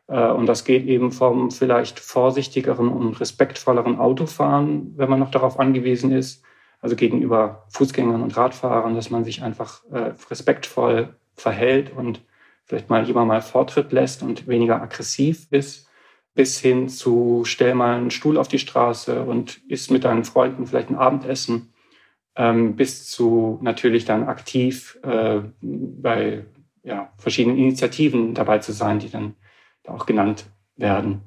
[0.07, 5.59] Äh, und das geht eben vom vielleicht vorsichtigeren und respektvolleren Autofahren, wenn man noch darauf
[5.59, 6.46] angewiesen ist,
[6.87, 12.20] also gegenüber Fußgängern und Radfahrern, dass man sich einfach äh, respektvoll verhält und
[12.64, 15.88] vielleicht mal lieber mal Vortritt lässt und weniger aggressiv ist,
[16.37, 20.64] bis hin zu stell mal einen Stuhl auf die Straße und isst mit deinen Freunden
[20.64, 21.72] vielleicht ein Abendessen,
[22.37, 26.44] ähm, bis zu natürlich dann aktiv äh, bei
[26.85, 29.35] ja, verschiedenen Initiativen dabei zu sein, die dann
[29.83, 30.44] da auch genannt
[30.77, 31.22] werden.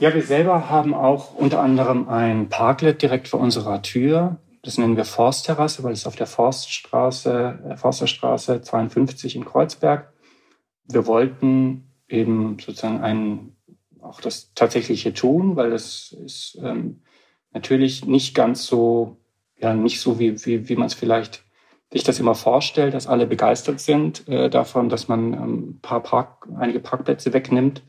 [0.00, 4.40] Ja, wir selber haben auch unter anderem ein Parklet direkt vor unserer Tür.
[4.62, 10.12] Das nennen wir Forstterrasse, weil es auf der Forststraße, äh, Forsterstraße 52 in Kreuzberg.
[10.84, 13.56] Wir wollten eben sozusagen ein,
[14.02, 17.02] auch das tatsächliche tun, weil das ist ähm,
[17.52, 19.16] natürlich nicht ganz so,
[19.58, 21.44] ja, nicht so wie, wie, wie man es vielleicht
[21.92, 26.02] sich das immer vorstellt, dass alle begeistert sind äh, davon, dass man ähm, ein paar
[26.02, 27.82] Park, einige Parkplätze wegnimmt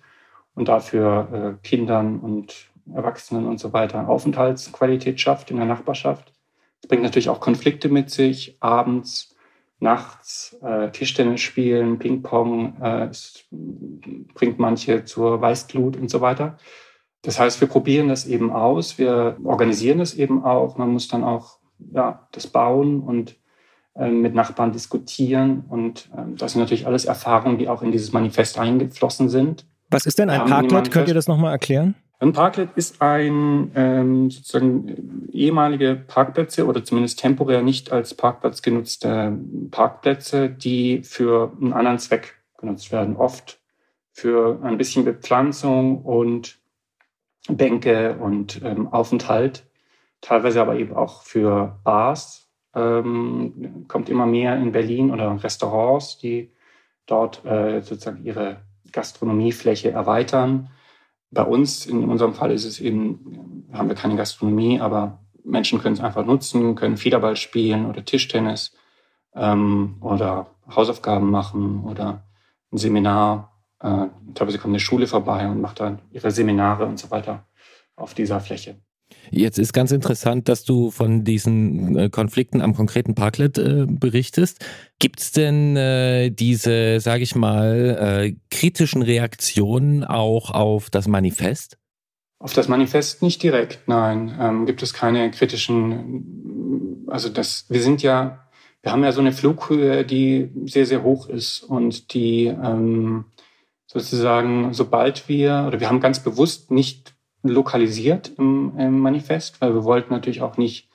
[0.56, 6.34] und dafür äh, Kindern und Erwachsenen und so weiter Aufenthaltsqualität schafft in der Nachbarschaft.
[6.82, 9.36] Es bringt natürlich auch Konflikte mit sich, abends,
[9.80, 16.58] nachts, äh, Tischtennis spielen, Ping-Pong, äh, es bringt manche zur Weißglut und so weiter.
[17.24, 20.78] Das heißt, wir probieren das eben aus, wir organisieren das eben auch.
[20.78, 21.58] Man muss dann auch
[21.94, 23.36] ja, das bauen und
[23.96, 25.66] äh, mit Nachbarn diskutieren.
[25.70, 29.66] Und äh, das sind natürlich alles Erfahrungen, die auch in dieses Manifest eingeflossen sind.
[29.90, 30.92] Was ist denn ein Parklet?
[30.92, 31.96] Könnt ihr das nochmal erklären?
[32.22, 39.36] Ein Parklet ist ein ähm, sozusagen ehemalige Parkplätze oder zumindest temporär nicht als Parkplatz genutzte
[39.72, 43.16] Parkplätze, die für einen anderen Zweck genutzt werden.
[43.16, 43.60] Oft
[44.12, 46.60] für ein bisschen Bepflanzung und
[47.50, 49.64] Bänke und ähm, Aufenthalt,
[50.22, 52.52] teilweise aber eben auch für Bars.
[52.76, 56.52] Ähm, kommt immer mehr in Berlin oder Restaurants, die
[57.08, 60.70] dort äh, sozusagen ihre Gastronomiefläche erweitern
[61.32, 65.96] bei uns, in unserem Fall ist es eben, haben wir keine Gastronomie, aber Menschen können
[65.96, 68.76] es einfach nutzen, können Federball spielen oder Tischtennis
[69.34, 72.26] ähm, oder Hausaufgaben machen oder
[72.72, 73.64] ein Seminar.
[73.80, 77.46] Äh, teilweise kommt eine Schule vorbei und macht dann ihre Seminare und so weiter
[77.96, 78.76] auf dieser Fläche.
[79.30, 84.66] Jetzt ist ganz interessant, dass du von diesen äh, Konflikten am konkreten Parklet äh, berichtest.
[85.00, 91.78] Gibt es denn äh, diese, sage ich mal, äh, kritischen Reaktionen auch auf das Manifest?
[92.40, 94.36] Auf das Manifest nicht direkt, nein.
[94.40, 98.48] Ähm, gibt es keine kritischen, also das, wir sind ja,
[98.82, 103.26] wir haben ja so eine Flughöhe, die sehr, sehr hoch ist und die ähm,
[103.86, 109.84] sozusagen, sobald wir, oder wir haben ganz bewusst nicht lokalisiert im, im Manifest, weil wir
[109.84, 110.90] wollten natürlich auch nicht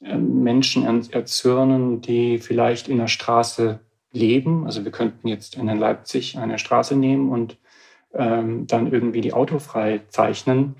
[0.00, 3.80] äh, Menschen erzürnen, die vielleicht in der Straße
[4.12, 4.66] leben.
[4.66, 7.56] Also wir könnten jetzt in Leipzig eine Straße nehmen und
[8.14, 10.76] ähm, dann irgendwie die autofrei zeichnen,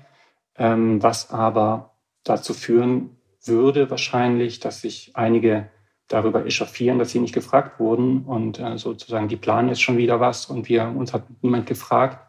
[0.57, 1.91] ähm, was aber
[2.23, 5.69] dazu führen würde wahrscheinlich, dass sich einige
[6.07, 10.19] darüber echauffieren, dass sie nicht gefragt wurden und äh, sozusagen die planen jetzt schon wieder
[10.19, 12.19] was und wir uns hat niemand gefragt.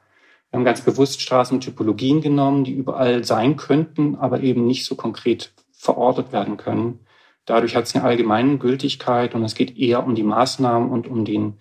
[0.54, 5.52] Wir haben ganz bewusst Straßentypologien genommen, die überall sein könnten, aber eben nicht so konkret
[5.72, 7.00] verortet werden können.
[7.44, 11.24] Dadurch hat es eine allgemeine Gültigkeit und es geht eher um die Maßnahmen und um
[11.24, 11.54] den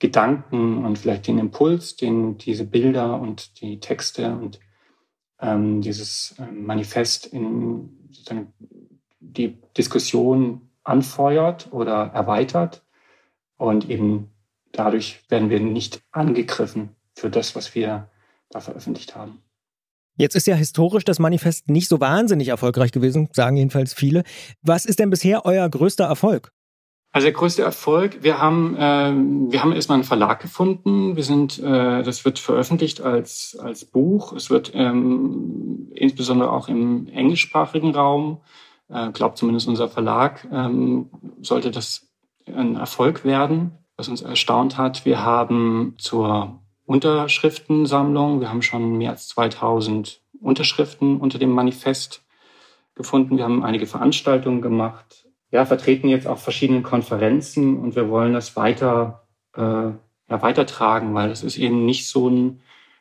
[0.00, 4.58] Gedanken und vielleicht den Impuls, den diese Bilder und die Texte und
[5.40, 8.52] ähm, dieses ähm, Manifest in sozusagen
[9.20, 12.82] die Diskussion anfeuert oder erweitert.
[13.58, 14.32] Und eben
[14.72, 18.09] dadurch werden wir nicht angegriffen für das, was wir
[18.50, 19.42] da veröffentlicht haben.
[20.16, 24.22] Jetzt ist ja historisch das Manifest nicht so wahnsinnig erfolgreich gewesen, sagen jedenfalls viele.
[24.60, 26.52] Was ist denn bisher euer größter Erfolg?
[27.12, 29.12] Also der größte Erfolg, wir haben, äh,
[29.50, 31.16] wir haben erstmal einen Verlag gefunden.
[31.16, 34.32] Wir sind, äh, das wird veröffentlicht als, als Buch.
[34.32, 38.42] Es wird ähm, insbesondere auch im englischsprachigen Raum,
[38.88, 41.10] äh, glaubt zumindest unser Verlag, ähm,
[41.40, 42.08] sollte das
[42.46, 45.04] ein Erfolg werden, was uns erstaunt hat.
[45.04, 46.60] Wir haben zur
[46.90, 52.24] Unterschriftensammlung, wir haben schon mehr als 2000 Unterschriften unter dem Manifest
[52.94, 53.36] gefunden.
[53.36, 58.56] Wir haben einige Veranstaltungen gemacht ja, vertreten jetzt auf verschiedenen Konferenzen und wir wollen das
[58.56, 59.26] weiter,
[59.56, 59.96] äh, ja,
[60.42, 62.60] weitertragen, weil es ist eben nicht so ein,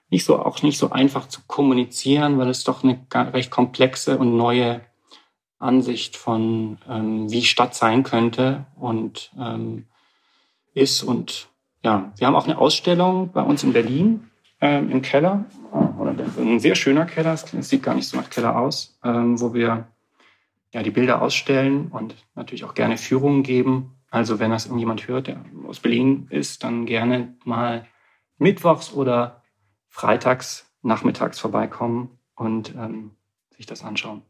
[0.09, 4.35] nicht so, auch nicht so einfach zu kommunizieren, weil es doch eine recht komplexe und
[4.35, 4.81] neue
[5.59, 9.85] Ansicht von, ähm, wie Stadt sein könnte und ähm,
[10.73, 11.03] ist.
[11.03, 11.49] Und
[11.83, 14.29] ja, wir haben auch eine Ausstellung bei uns in Berlin
[14.61, 15.45] ähm, im Keller,
[15.97, 19.53] oder ein sehr schöner Keller, es sieht gar nicht so nach Keller aus, ähm, wo
[19.53, 19.87] wir
[20.73, 23.95] ja, die Bilder ausstellen und natürlich auch gerne Führungen geben.
[24.11, 27.85] Also wenn das irgendjemand hört, der aus Berlin ist, dann gerne mal
[28.37, 29.43] mittwochs oder
[29.87, 33.11] freitags nachmittags vorbeikommen und ähm,
[33.55, 34.21] sich das anschauen.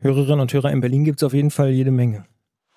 [0.00, 2.24] Hörerinnen und Hörer in Berlin gibt es auf jeden Fall jede Menge.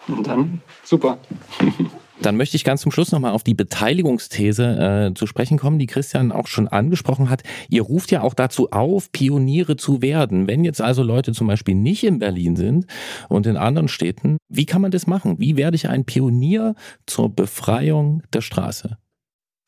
[0.07, 1.17] Und dann super.
[2.21, 5.87] Dann möchte ich ganz zum Schluss nochmal auf die Beteiligungsthese äh, zu sprechen kommen, die
[5.87, 7.43] Christian auch schon angesprochen hat.
[7.69, 10.47] Ihr ruft ja auch dazu auf, Pioniere zu werden.
[10.47, 12.85] Wenn jetzt also Leute zum Beispiel nicht in Berlin sind
[13.27, 15.39] und in anderen Städten, wie kann man das machen?
[15.39, 16.75] Wie werde ich ein Pionier
[17.05, 18.97] zur Befreiung der Straße?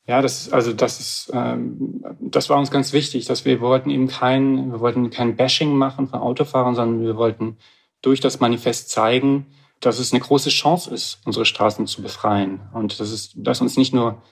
[0.06, 4.08] Ja, das also das ist ähm, das war uns ganz wichtig, dass wir wollten eben
[4.08, 7.58] kein wir wollten kein Bashing machen von Autofahrern, sondern wir wollten
[8.00, 9.46] durch das Manifest zeigen,
[9.80, 12.60] dass es eine große Chance ist, unsere Straßen zu befreien.
[12.72, 14.22] Und dass es, dass uns nicht nur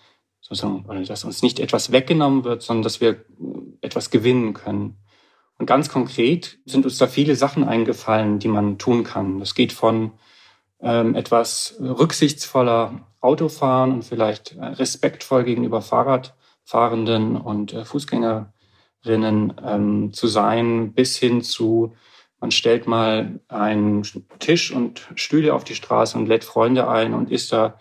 [0.40, 3.24] sozusagen, oder dass uns nicht etwas weggenommen wird, sondern dass wir
[3.80, 4.96] etwas gewinnen können.
[5.58, 9.38] Und ganz konkret sind uns da viele Sachen eingefallen, die man tun kann.
[9.38, 10.12] Das geht von
[10.80, 20.26] ähm, etwas rücksichtsvoller Autofahren und vielleicht äh, respektvoll gegenüber Fahrradfahrenden und äh, Fußgängerinnen ähm, zu
[20.26, 21.94] sein, bis hin zu
[22.40, 24.02] man stellt mal einen
[24.38, 27.78] Tisch und Stühle auf die Straße und lädt Freunde ein und isst da,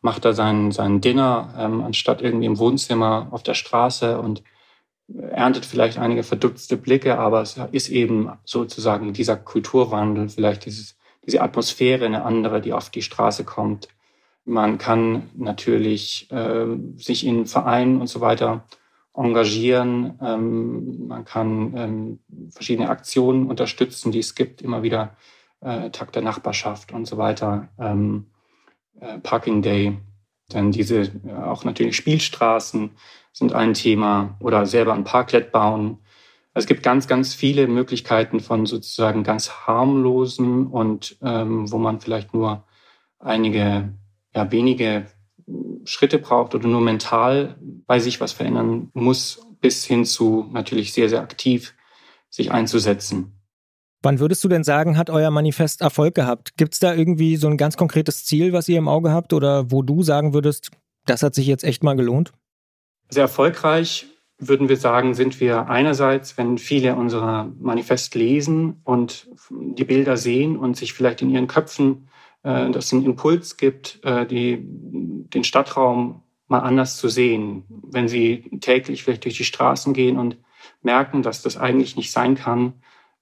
[0.00, 4.42] macht da sein, sein Dinner, ähm, anstatt irgendwie im Wohnzimmer auf der Straße und
[5.30, 11.40] erntet vielleicht einige verdutzte Blicke, aber es ist eben sozusagen dieser Kulturwandel, vielleicht dieses, diese
[11.40, 13.88] Atmosphäre, eine andere, die auf die Straße kommt.
[14.44, 16.66] Man kann natürlich äh,
[16.96, 18.64] sich in Vereinen und so weiter
[19.18, 20.18] engagieren.
[20.22, 22.18] Ähm, man kann ähm,
[22.50, 25.16] verschiedene Aktionen unterstützen, die es gibt, immer wieder
[25.60, 28.26] äh, Tag der Nachbarschaft und so weiter, ähm,
[29.00, 29.98] äh, Parking Day.
[30.48, 32.90] Dann diese äh, auch natürlich Spielstraßen
[33.32, 35.98] sind ein Thema oder selber ein Parklet bauen.
[36.54, 42.34] Es gibt ganz, ganz viele Möglichkeiten von sozusagen ganz harmlosen und ähm, wo man vielleicht
[42.34, 42.64] nur
[43.18, 43.92] einige,
[44.34, 45.06] ja, wenige
[45.84, 47.56] Schritte braucht oder nur mental
[47.86, 51.74] bei sich was verändern muss, bis hin zu natürlich sehr, sehr aktiv
[52.30, 53.32] sich einzusetzen.
[54.02, 56.56] Wann würdest du denn sagen, hat euer Manifest Erfolg gehabt?
[56.56, 59.70] Gibt es da irgendwie so ein ganz konkretes Ziel, was ihr im Auge habt oder
[59.72, 60.70] wo du sagen würdest,
[61.06, 62.32] das hat sich jetzt echt mal gelohnt?
[63.08, 64.06] Sehr erfolgreich
[64.38, 70.56] würden wir sagen, sind wir einerseits, wenn viele unser Manifest lesen und die Bilder sehen
[70.56, 72.08] und sich vielleicht in ihren Köpfen
[72.42, 77.64] äh, dass es einen Impuls gibt, äh, die, den Stadtraum mal anders zu sehen.
[77.68, 80.38] Wenn Sie täglich vielleicht durch die Straßen gehen und
[80.82, 82.74] merken, dass das eigentlich nicht sein kann,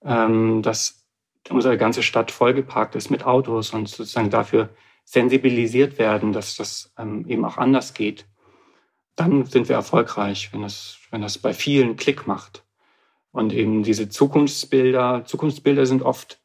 [0.04, 1.06] ähm, dass
[1.50, 4.70] unsere ganze Stadt vollgeparkt ist mit Autos und sozusagen dafür
[5.04, 8.26] sensibilisiert werden, dass das ähm, eben auch anders geht,
[9.14, 12.64] dann sind wir erfolgreich, wenn das, wenn das bei vielen Klick macht.
[13.30, 16.40] Und eben diese Zukunftsbilder, Zukunftsbilder sind oft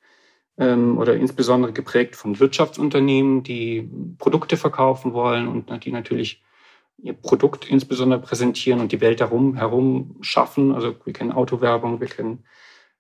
[0.58, 6.44] ähm, oder insbesondere geprägt von Wirtschaftsunternehmen, die Produkte verkaufen wollen und die natürlich
[7.02, 10.74] ihr Produkt insbesondere präsentieren und die Welt darum herum schaffen.
[10.74, 12.44] Also wir kennen Autowerbung, wir kennen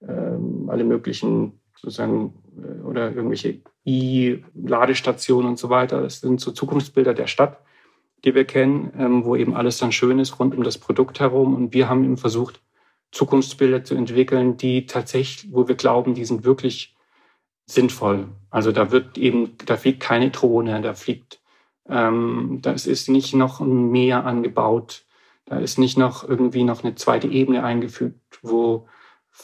[0.02, 6.02] ähm, alle möglichen sozusagen äh, oder irgendwelche E-Ladestationen und so weiter.
[6.02, 7.60] Das sind so Zukunftsbilder der Stadt,
[8.24, 11.56] die wir kennen, ähm, wo eben alles dann schön ist rund um das Produkt herum.
[11.56, 12.62] Und wir haben eben versucht,
[13.12, 16.96] Zukunftsbilder zu entwickeln, die tatsächlich, wo wir glauben, die sind wirklich
[17.74, 18.28] sinnvoll.
[18.50, 21.40] Also da wird eben, da fliegt keine Drohne, da fliegt,
[21.88, 25.06] ähm, da ist nicht noch ein Meer angebaut,
[25.46, 28.88] da ist nicht noch irgendwie noch eine zweite Ebene eingefügt, wo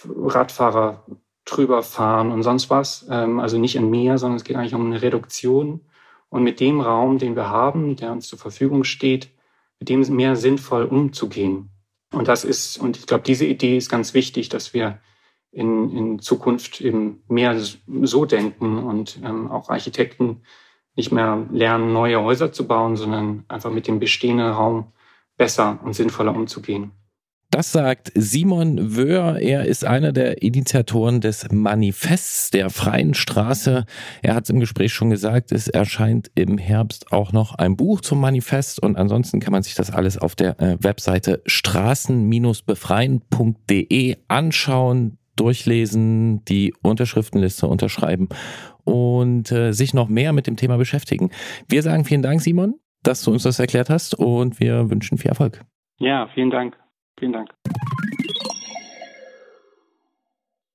[0.05, 1.05] Radfahrer
[1.45, 3.07] drüber fahren und sonst was.
[3.09, 5.81] Ähm, also nicht ein Meer, sondern es geht eigentlich um eine Reduktion.
[6.29, 9.29] Und mit dem Raum, den wir haben, der uns zur Verfügung steht,
[9.79, 11.69] mit dem mehr sinnvoll umzugehen.
[12.11, 14.99] Und das ist, und ich glaube, diese Idee ist ganz wichtig, dass wir
[15.51, 20.41] in, in Zukunft eben mehr so denken und ähm, auch Architekten
[20.95, 24.91] nicht mehr lernen, neue Häuser zu bauen, sondern einfach mit dem bestehenden Raum
[25.37, 26.91] besser und sinnvoller umzugehen.
[27.49, 29.39] Das sagt Simon Wöhr.
[29.39, 33.85] Er ist einer der Initiatoren des Manifests der Freien Straße.
[34.21, 38.01] Er hat es im Gespräch schon gesagt, es erscheint im Herbst auch noch ein Buch
[38.01, 45.17] zum Manifest und ansonsten kann man sich das alles auf der äh, Webseite straßen-befreien.de anschauen,
[45.39, 48.29] durchlesen, die Unterschriftenliste unterschreiben
[48.83, 51.31] und äh, sich noch mehr mit dem Thema beschäftigen.
[51.69, 55.29] Wir sagen vielen Dank, Simon, dass du uns das erklärt hast und wir wünschen viel
[55.29, 55.63] Erfolg.
[55.99, 56.77] Ja, vielen Dank.
[57.19, 57.49] Vielen Dank.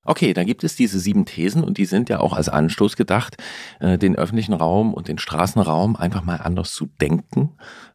[0.05, 3.37] Okay, da gibt es diese sieben Thesen und die sind ja auch als Anstoß gedacht,
[3.79, 7.51] äh, den öffentlichen Raum und den Straßenraum einfach mal anders zu denken,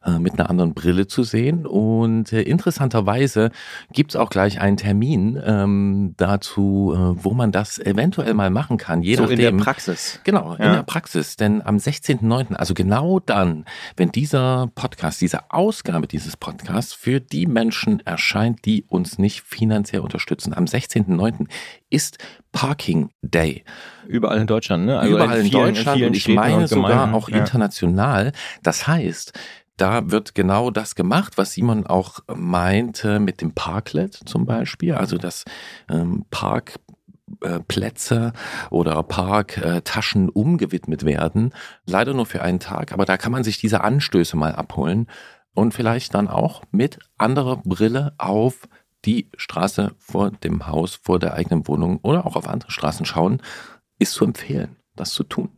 [0.05, 1.65] äh, mit einer anderen Brille zu sehen.
[1.65, 3.51] Und äh, interessanterweise
[3.91, 9.01] gibt es auch gleich einen Termin ähm, dazu, wo man das eventuell mal machen kann.
[9.01, 10.21] Je so nachdem, in der Praxis.
[10.23, 10.65] Genau, ja.
[10.65, 11.35] in der Praxis.
[11.35, 13.65] Denn am 16.09., also genau dann,
[13.97, 20.01] wenn dieser Podcast, diese Ausgabe dieses Podcasts für die Menschen erscheint, die uns nicht finanziell
[20.01, 21.47] unterstützen, am 16.09
[21.97, 22.19] ist
[22.51, 23.63] Parking Day.
[24.07, 24.99] Überall in Deutschland, ne?
[24.99, 27.37] Also Überall in, vielen, Deutschland in und ich meine und sogar auch ja.
[27.37, 28.33] international.
[28.61, 29.33] Das heißt,
[29.77, 35.17] da wird genau das gemacht, was Simon auch meinte mit dem Parklet zum Beispiel, also
[35.17, 35.43] dass
[35.89, 38.31] ähm, Parkplätze
[38.69, 41.51] oder Parktaschen umgewidmet werden.
[41.87, 45.07] Leider nur für einen Tag, aber da kann man sich diese Anstöße mal abholen
[45.55, 48.67] und vielleicht dann auch mit anderer Brille auf
[49.07, 53.41] die Straße vor dem Haus, vor der eigenen Wohnung oder auch auf andere Straßen schauen,
[53.97, 55.49] ist zu empfehlen, das zu tun.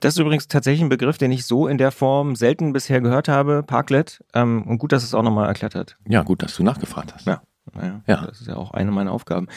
[0.00, 3.28] Das ist übrigens tatsächlich ein Begriff, den ich so in der Form selten bisher gehört
[3.28, 4.24] habe, Parklet.
[4.32, 5.96] Ähm, und gut, dass es auch nochmal erklärt hat.
[6.08, 7.26] Ja, gut, dass du nachgefragt hast.
[7.26, 7.42] Ja,
[7.74, 8.26] naja, ja.
[8.26, 9.48] das ist ja auch eine meiner Aufgaben.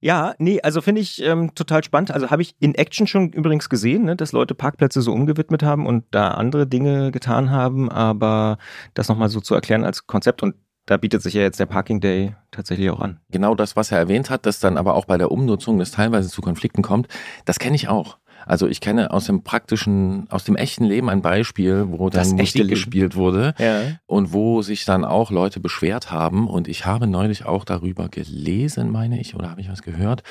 [0.00, 2.10] Ja, nee, also finde ich ähm, total spannend.
[2.10, 5.86] Also habe ich in Action schon übrigens gesehen, ne, dass Leute Parkplätze so umgewidmet haben
[5.86, 8.58] und da andere Dinge getan haben, aber
[8.94, 10.56] das nochmal so zu erklären als Konzept und
[10.86, 13.20] da bietet sich ja jetzt der Parking Day tatsächlich auch an.
[13.30, 16.28] Genau das, was er erwähnt hat, dass dann aber auch bei der Umnutzung das teilweise
[16.28, 17.08] zu Konflikten kommt,
[17.44, 18.18] das kenne ich auch.
[18.46, 22.68] Also ich kenne aus dem praktischen, aus dem echten Leben ein Beispiel, wo dann Musik
[22.68, 23.82] gespielt wurde ja.
[24.06, 26.46] und wo sich dann auch Leute beschwert haben.
[26.48, 30.22] Und ich habe neulich auch darüber gelesen, meine ich, oder habe ich was gehört,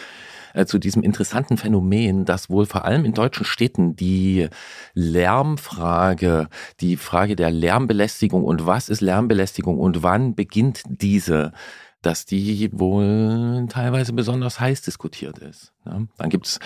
[0.53, 4.47] äh, zu diesem interessanten Phänomen, dass wohl vor allem in deutschen Städten die
[4.93, 6.47] Lärmfrage,
[6.79, 11.51] die Frage der Lärmbelästigung und was ist Lärmbelästigung und wann beginnt diese,
[12.03, 15.73] dass die wohl teilweise besonders heiß diskutiert ist.
[15.85, 16.59] Ja, dann gibt's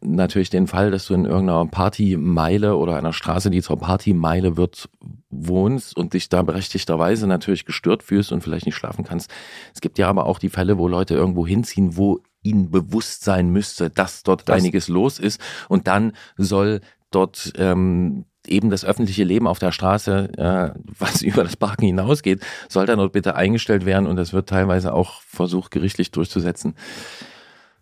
[0.00, 4.88] natürlich den Fall, dass du in irgendeiner Partymeile oder einer Straße, die zur Partymeile wird,
[5.28, 9.30] wohnst und dich da berechtigterweise natürlich gestört fühlst und vielleicht nicht schlafen kannst.
[9.74, 13.50] Es gibt ja aber auch die Fälle, wo Leute irgendwo hinziehen, wo ihnen bewusst sein
[13.50, 16.80] müsste, dass dort das einiges los ist und dann soll
[17.10, 22.40] dort ähm, eben das öffentliche Leben auf der Straße, äh, was über das Parken hinausgeht,
[22.68, 26.74] soll dann dort bitte eingestellt werden und das wird teilweise auch versucht, gerichtlich durchzusetzen.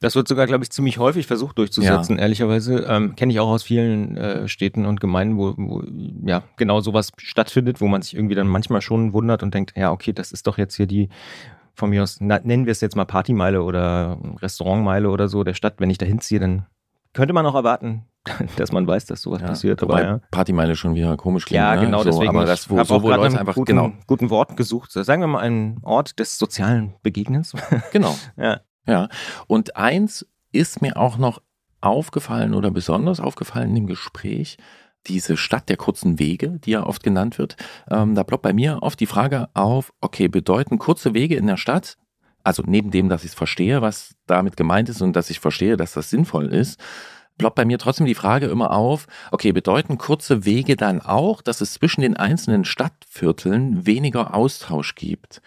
[0.00, 2.22] Das wird sogar, glaube ich, ziemlich häufig versucht durchzusetzen, ja.
[2.22, 2.84] ehrlicherweise.
[2.86, 5.82] Ähm, Kenne ich auch aus vielen äh, Städten und Gemeinden, wo, wo
[6.26, 9.92] ja genau sowas stattfindet, wo man sich irgendwie dann manchmal schon wundert und denkt, ja,
[9.92, 11.08] okay, das ist doch jetzt hier die
[11.74, 15.54] von mir aus, na, nennen wir es jetzt mal Partymeile oder Restaurantmeile oder so der
[15.54, 15.74] Stadt.
[15.78, 16.66] Wenn ich da hinziehe, dann
[17.12, 18.04] könnte man auch erwarten,
[18.56, 19.82] dass man weiß, dass sowas ja, passiert.
[19.82, 20.20] Aber ja.
[20.30, 21.56] Partymeile schon wieder komisch klingt.
[21.56, 21.82] Ja, ne?
[21.82, 22.28] genau, so, deswegen.
[22.30, 23.92] Aber das, wo, so, wo Leute einfach, guten, genau.
[24.06, 24.92] guten Wort gesucht.
[24.92, 27.52] Sagen wir mal einen Ort des sozialen Begegnens.
[27.92, 28.16] Genau.
[28.36, 28.60] ja.
[28.86, 29.08] Ja.
[29.46, 31.40] Und eins ist mir auch noch
[31.80, 34.58] aufgefallen oder besonders aufgefallen dem Gespräch,
[35.06, 37.56] diese Stadt der kurzen Wege, die ja oft genannt wird.
[37.90, 41.56] Ähm, da ploppt bei mir oft die Frage auf, okay, bedeuten kurze Wege in der
[41.56, 41.96] Stadt,
[42.42, 45.76] also neben dem, dass ich es verstehe, was damit gemeint ist und dass ich verstehe,
[45.76, 46.78] dass das sinnvoll ist,
[47.38, 51.60] ploppt bei mir trotzdem die Frage immer auf, okay, bedeuten kurze Wege dann auch, dass
[51.60, 55.40] es zwischen den einzelnen Stadtvierteln weniger Austausch gibt?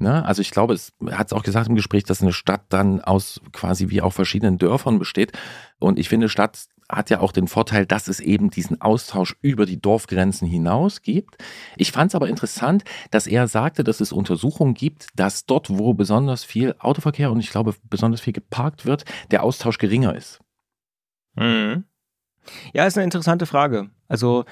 [0.00, 0.24] Ne?
[0.24, 3.40] Also ich glaube, es hat es auch gesagt im Gespräch, dass eine Stadt dann aus
[3.52, 5.32] quasi wie auch verschiedenen Dörfern besteht.
[5.78, 9.66] Und ich finde, Stadt hat ja auch den Vorteil, dass es eben diesen Austausch über
[9.66, 11.36] die Dorfgrenzen hinaus gibt.
[11.76, 15.94] Ich fand es aber interessant, dass er sagte, dass es Untersuchungen gibt, dass dort, wo
[15.94, 20.40] besonders viel Autoverkehr und ich glaube besonders viel geparkt wird, der Austausch geringer ist.
[21.36, 21.84] Mhm.
[22.72, 23.90] Ja, ist eine interessante Frage.
[24.08, 24.44] Also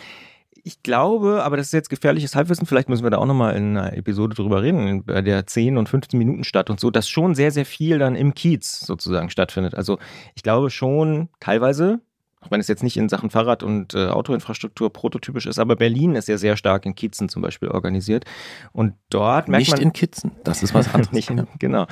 [0.65, 3.77] ich glaube, aber das ist jetzt gefährliches Halbwissen, vielleicht müssen wir da auch nochmal in
[3.77, 7.35] einer Episode drüber reden, bei der 10 und 15 Minuten Stadt und so, dass schon
[7.35, 9.75] sehr, sehr viel dann im Kiez sozusagen stattfindet.
[9.75, 9.99] Also
[10.35, 12.01] ich glaube schon teilweise,
[12.41, 16.15] auch wenn es jetzt nicht in Sachen Fahrrad- und äh, Autoinfrastruktur prototypisch ist, aber Berlin
[16.15, 18.25] ist ja sehr stark in Kiezen zum Beispiel organisiert.
[18.73, 19.79] Und dort merkt nicht man.
[19.79, 21.13] Nicht in Kitzen, das ist was anderes.
[21.13, 21.87] nicht genau.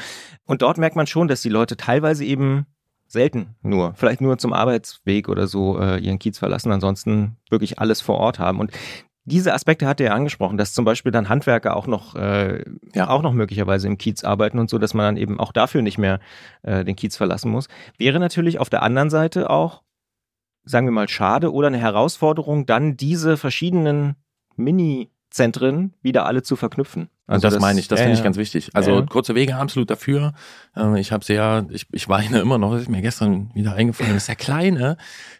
[0.44, 2.66] Und dort merkt man schon, dass die Leute teilweise eben
[3.08, 8.00] selten nur, vielleicht nur zum Arbeitsweg oder so äh, ihren Kiez verlassen, ansonsten wirklich alles
[8.00, 8.58] vor Ort haben.
[8.58, 8.72] Und
[9.24, 13.08] diese Aspekte hat er ja angesprochen, dass zum Beispiel dann Handwerker auch noch, äh, ja.
[13.08, 15.98] auch noch möglicherweise im Kiez arbeiten und so, dass man dann eben auch dafür nicht
[15.98, 16.20] mehr
[16.62, 17.68] äh, den Kiez verlassen muss.
[17.98, 19.82] Wäre natürlich auf der anderen Seite auch,
[20.66, 24.16] sagen wir mal, schade oder eine Herausforderung, dann diese verschiedenen
[25.36, 27.08] Mini-Zentren wieder alle zu verknüpfen.
[27.28, 28.70] Also das, das meine ich, das ja, finde ich ganz wichtig.
[28.74, 29.02] Also ja.
[29.02, 30.32] kurze Wege absolut dafür.
[30.76, 34.14] Ähm, ich habe sehr, ich, ich weine immer noch, das ist mir gestern wieder eingefallen,
[34.14, 34.96] das ist der kleine,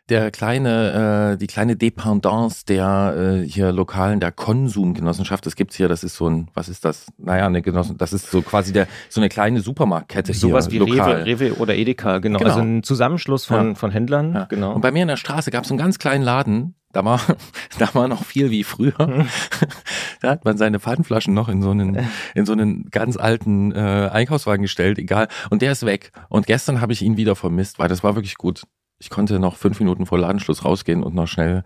[0.08, 5.46] der kleine, äh, die kleine Dependance der äh, hier lokalen, der Konsumgenossenschaft.
[5.46, 7.06] Das gibt's hier, das ist so ein, was ist das?
[7.18, 10.34] Naja, eine Genossenschaft, das ist so quasi der, so eine kleine Supermarktkette.
[10.34, 11.22] Sowas wie lokal.
[11.22, 12.40] Rewe, Rewe oder Edeka, genau.
[12.40, 12.50] genau.
[12.50, 13.74] Also ein Zusammenschluss von, ja.
[13.76, 14.74] von Händlern, genau.
[14.74, 17.20] Und bei mir in der Straße gab's einen ganz kleinen Laden, da war,
[17.78, 18.94] da war noch viel wie früher.
[18.98, 19.28] Mhm.
[20.22, 24.08] da hat man seine Pfandflaschen noch in so einen, in so einen ganz alten äh,
[24.10, 25.28] Einkaufswagen gestellt, egal.
[25.50, 26.12] Und der ist weg.
[26.30, 28.62] Und gestern habe ich ihn wieder vermisst, weil das war wirklich gut.
[28.98, 31.64] Ich konnte noch fünf Minuten vor Ladenschluss rausgehen und noch schnell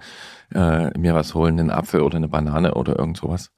[0.52, 3.52] äh, mir was holen, einen Apfel oder eine Banane oder irgend sowas.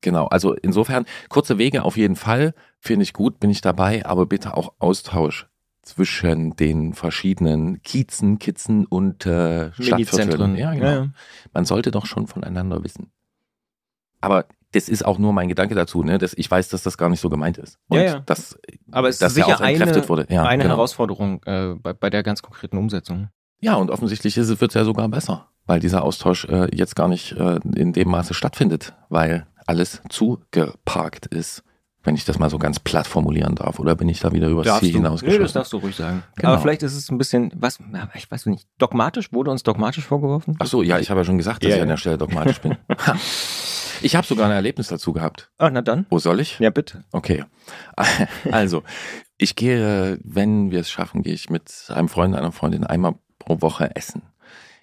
[0.00, 4.24] Genau, also insofern kurze Wege auf jeden Fall, finde ich gut, bin ich dabei, aber
[4.24, 5.47] bitte auch Austausch
[5.88, 10.56] zwischen den verschiedenen Kiezen, Kitzen und äh, Stadtvierteln.
[10.56, 10.86] Ja, genau.
[10.86, 11.08] Ja,
[11.52, 13.10] Man sollte doch schon voneinander wissen.
[14.20, 16.18] Aber das ist auch nur mein Gedanke dazu, ne?
[16.18, 17.78] Das, ich weiß, dass das gar nicht so gemeint ist.
[17.88, 18.22] Und ja, ja.
[18.26, 18.58] Das,
[18.90, 20.26] Aber es ist sicher eine, wurde.
[20.28, 20.74] Ja, eine genau.
[20.74, 23.30] Herausforderung äh, bei, bei der ganz konkreten Umsetzung.
[23.60, 27.32] Ja, und offensichtlich wird es ja sogar besser, weil dieser Austausch äh, jetzt gar nicht
[27.32, 31.64] äh, in dem Maße stattfindet, weil alles zugeparkt ist
[32.04, 33.78] wenn ich das mal so ganz platt formulieren darf.
[33.78, 35.38] Oder bin ich da wieder übers Ziel hinausgeschossen?
[35.38, 36.22] Nee, das darfst du ruhig sagen.
[36.36, 36.52] Genau.
[36.52, 37.78] Aber vielleicht ist es ein bisschen, was,
[38.14, 39.32] ich weiß nicht, dogmatisch?
[39.32, 40.56] Wurde uns dogmatisch vorgeworfen?
[40.58, 42.60] Ach so, ja, ich habe ja schon gesagt, dass ja, ich an der Stelle dogmatisch
[42.60, 42.76] bin.
[44.00, 45.50] ich habe sogar ein Erlebnis dazu gehabt.
[45.58, 46.06] Ah, na dann.
[46.08, 46.58] Wo soll ich?
[46.58, 47.04] Ja, bitte.
[47.12, 47.44] Okay.
[48.50, 48.82] Also,
[49.36, 53.60] ich gehe, wenn wir es schaffen, gehe ich mit einem Freund, einer Freundin einmal pro
[53.60, 54.22] Woche essen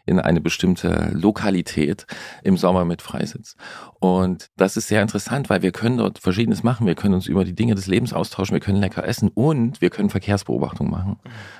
[0.05, 2.05] in eine bestimmte Lokalität
[2.43, 3.55] im Sommer mit Freisitz.
[3.99, 6.85] Und das ist sehr interessant, weil wir können dort Verschiedenes machen.
[6.85, 9.89] Wir können uns über die Dinge des Lebens austauschen, wir können lecker essen und wir
[9.89, 11.17] können Verkehrsbeobachtung machen.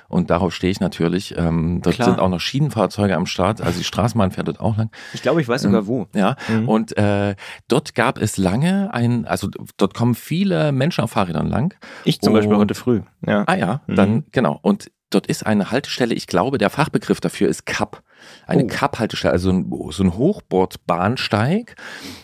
[0.08, 1.36] Und darauf stehe ich natürlich.
[1.36, 2.08] Ähm, dort Klar.
[2.08, 4.90] sind auch noch Schienenfahrzeuge am Start, also die Straßenbahn fährt dort auch lang.
[5.12, 6.06] Ich glaube, ich weiß sogar ähm, wo.
[6.14, 6.68] Ja, mhm.
[6.68, 7.34] und äh,
[7.68, 11.74] dort gab es lange ein, also dort kommen viele Menschen auf Fahrrädern lang.
[12.04, 13.02] Ich zum und, Beispiel heute früh.
[13.26, 13.44] Ja.
[13.46, 13.94] Ah ja, mhm.
[13.96, 14.58] dann genau.
[14.62, 18.02] Und dort ist eine Haltestelle, ich glaube, der Fachbegriff dafür ist Cup.
[18.46, 18.68] Eine oh.
[18.68, 21.76] Cup-Haltestelle, also ein, so ein Hochbordbahnsteig.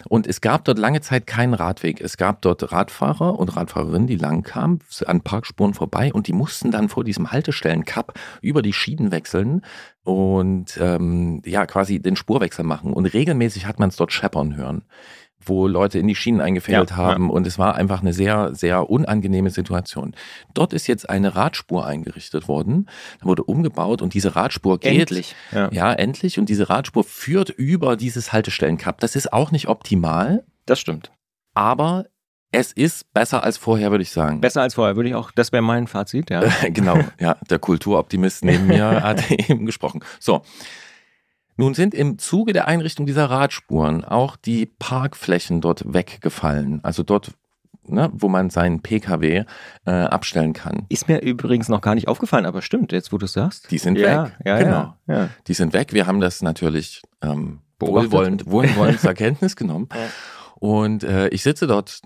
[0.09, 2.01] Und es gab dort lange Zeit keinen Radweg.
[2.01, 6.71] Es gab dort Radfahrer und Radfahrerinnen, die lang kamen, an Parkspuren vorbei und die mussten
[6.71, 9.63] dann vor diesem Haltestellen-Cup über die Schienen wechseln
[10.05, 12.93] und ähm, ja, quasi den Spurwechsel machen.
[12.93, 14.85] Und regelmäßig hat man es dort scheppern hören
[15.45, 17.33] wo Leute in die Schienen eingefädelt ja, haben ja.
[17.33, 20.15] und es war einfach eine sehr, sehr unangenehme Situation.
[20.55, 22.89] Dort ist jetzt eine Radspur eingerichtet worden,
[23.21, 25.01] da wurde umgebaut und diese Radspur geht.
[25.01, 25.35] Endlich.
[25.53, 25.71] Ja.
[25.73, 26.39] ja, endlich.
[26.39, 29.01] Und diese Radspur führt über dieses Haltestellenkap.
[29.01, 30.45] Das ist auch nicht optimal.
[30.67, 31.13] Das stimmt.
[31.55, 32.07] Aber
[32.53, 34.41] es ist besser als vorher, würde ich sagen.
[34.41, 36.43] Besser als vorher, würde ich auch, das wäre mein Fazit, ja.
[36.69, 37.37] genau, ja.
[37.49, 40.05] Der Kulturoptimist neben mir hat eben gesprochen.
[40.21, 40.43] So.
[41.57, 46.81] Nun sind im Zuge der Einrichtung dieser Radspuren auch die Parkflächen dort weggefallen.
[46.83, 47.33] Also dort,
[47.87, 49.45] ne, wo man seinen Pkw
[49.85, 50.87] äh, abstellen kann.
[50.89, 53.71] Ist mir übrigens noch gar nicht aufgefallen, aber stimmt, jetzt wo du es sagst.
[53.71, 54.33] Die sind ja, weg.
[54.45, 54.95] Ja, genau.
[55.07, 55.29] Ja.
[55.47, 55.93] Die sind weg.
[55.93, 59.89] Wir haben das natürlich ähm, wohlwollend, wohlwollend zur Kenntnis genommen.
[60.55, 62.01] Und äh, ich sitze dort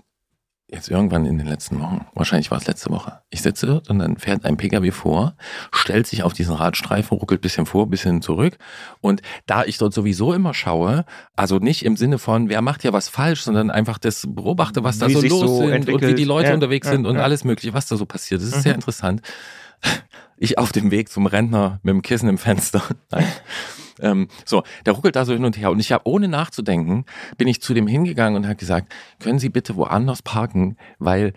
[0.69, 3.99] jetzt irgendwann in den letzten Wochen, wahrscheinlich war es letzte Woche, ich sitze dort und
[3.99, 5.35] dann fährt ein Pkw vor,
[5.71, 8.57] stellt sich auf diesen Radstreifen, ruckelt bisschen vor, bisschen zurück.
[8.99, 11.05] Und da ich dort sowieso immer schaue,
[11.37, 14.99] also nicht im Sinne von, wer macht ja was falsch, sondern einfach das beobachte, was
[14.99, 16.03] da wie so los so entwickelt.
[16.03, 17.21] und wie die Leute ja, unterwegs ja, sind und ja.
[17.21, 18.41] alles mögliche, was da so passiert.
[18.41, 18.61] Das ist mhm.
[18.61, 19.21] sehr interessant.
[20.37, 22.83] Ich auf dem Weg zum Rentner mit dem Kissen im Fenster.
[23.99, 25.71] Ähm, so, der ruckelt da so hin und her.
[25.71, 27.05] Und ich habe, ohne nachzudenken,
[27.37, 31.33] bin ich zu dem hingegangen und habe gesagt, können Sie bitte woanders parken, weil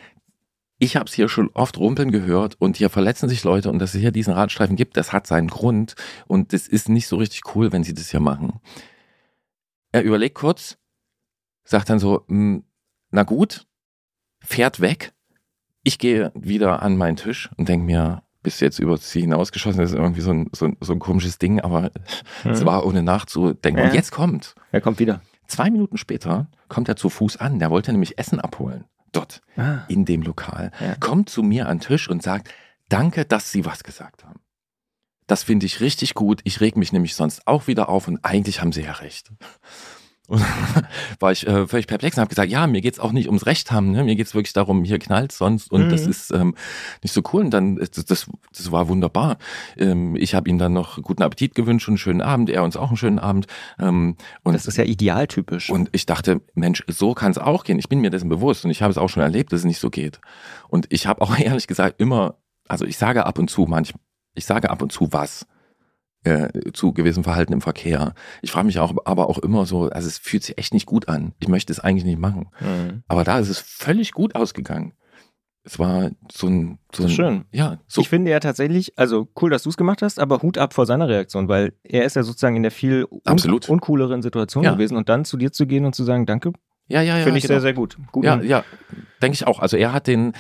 [0.79, 3.95] ich habe es hier schon oft rumpeln gehört und hier verletzen sich Leute und dass
[3.95, 5.95] es hier diesen Radstreifen gibt, das hat seinen Grund
[6.27, 8.61] und das ist nicht so richtig cool, wenn sie das hier machen.
[9.93, 10.79] Er überlegt kurz,
[11.65, 12.65] sagt dann so, hm,
[13.11, 13.67] na gut,
[14.41, 15.13] fährt weg.
[15.83, 19.81] Ich gehe wieder an meinen Tisch und denke mir, bis jetzt über sie hinausgeschossen.
[19.81, 21.91] Das ist irgendwie so ein, so ein, so ein komisches Ding, aber
[22.45, 22.51] mhm.
[22.51, 23.81] es war ohne nachzudenken.
[23.81, 23.89] Ja.
[23.89, 24.55] Und jetzt kommt.
[24.73, 25.21] Er kommt wieder.
[25.47, 27.59] Zwei Minuten später kommt er zu Fuß an.
[27.59, 28.85] Der wollte nämlich Essen abholen.
[29.13, 29.81] Dort, ah.
[29.89, 30.71] in dem Lokal.
[30.81, 30.95] Ja.
[30.95, 32.49] Kommt zu mir an den Tisch und sagt,
[32.89, 34.41] danke, dass Sie was gesagt haben.
[35.27, 36.41] Das finde ich richtig gut.
[36.45, 39.33] Ich reg mich nämlich sonst auch wieder auf und eigentlich haben Sie ja recht.
[40.31, 40.45] Und
[41.19, 43.73] war ich äh, völlig perplex und habe gesagt, ja, mir geht's auch nicht ums Recht
[43.73, 44.05] haben, ne?
[44.05, 45.91] mir geht's wirklich darum, hier knallt sonst und mhm.
[45.91, 46.55] das ist ähm,
[47.03, 47.43] nicht so cool.
[47.43, 49.39] Und dann, das, das, das war wunderbar.
[49.77, 52.77] Ähm, ich habe ihm dann noch guten Appetit gewünscht und einen schönen Abend, er uns
[52.77, 53.49] auch einen schönen Abend.
[53.81, 55.69] Ähm, und das ist ja idealtypisch.
[55.69, 57.81] Und ich dachte, Mensch, so kann es auch gehen.
[57.81, 59.81] Ich bin mir dessen bewusst und ich habe es auch schon erlebt, dass es nicht
[59.81, 60.21] so geht.
[60.69, 62.37] Und ich habe auch ehrlich gesagt immer,
[62.69, 64.01] also ich sage ab und zu manchmal,
[64.37, 65.45] ich sage ab und zu was
[66.25, 68.15] äh, zu gewissen Verhalten im Verkehr.
[68.43, 71.09] Ich frage mich auch, aber auch immer so, also es fühlt sich echt nicht gut
[71.09, 71.33] an.
[71.41, 72.49] Ich möchte es eigentlich nicht machen.
[72.61, 73.03] Mhm.
[73.09, 74.93] Aber da ist es völlig gut ausgegangen.
[75.63, 77.45] Es war so ein, so ein schön.
[77.53, 78.01] Ja, so.
[78.01, 80.87] Ich finde ja tatsächlich, also cool, dass du es gemacht hast, aber Hut ab vor
[80.87, 84.73] seiner Reaktion, weil er ist ja sozusagen in der viel un uncooleren Situation ja.
[84.73, 86.53] gewesen und dann zu dir zu gehen und zu sagen, danke,
[86.91, 87.25] ja, ja, ja.
[87.25, 87.55] Finde ich genau.
[87.55, 87.97] sehr, sehr gut.
[88.11, 88.65] Guten ja, ja,
[89.23, 89.61] denke ich auch.
[89.61, 90.33] Also er hat den,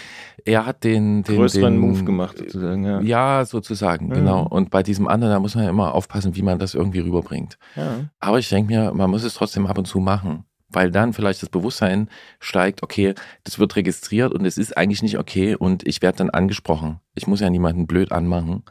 [0.44, 2.84] er hat den, den größeren den, Move gemacht sozusagen.
[2.84, 4.14] Ja, ja sozusagen, mhm.
[4.14, 4.46] genau.
[4.46, 7.56] Und bei diesem anderen, da muss man ja immer aufpassen, wie man das irgendwie rüberbringt.
[7.76, 8.10] Ja.
[8.18, 11.40] Aber ich denke mir, man muss es trotzdem ab und zu machen, weil dann vielleicht
[11.42, 12.08] das Bewusstsein
[12.40, 16.30] steigt, okay, das wird registriert und es ist eigentlich nicht okay und ich werde dann
[16.30, 17.00] angesprochen.
[17.14, 18.64] Ich muss ja niemanden blöd anmachen.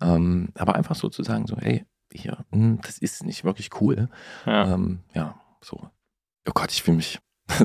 [0.00, 3.70] Ähm, aber einfach so zu sagen, so, hey, hier, mh, hm, das ist nicht wirklich
[3.80, 4.08] cool.
[4.44, 5.88] Ja, ähm, ja so.
[6.48, 7.18] Oh Gott, ich fühle mich.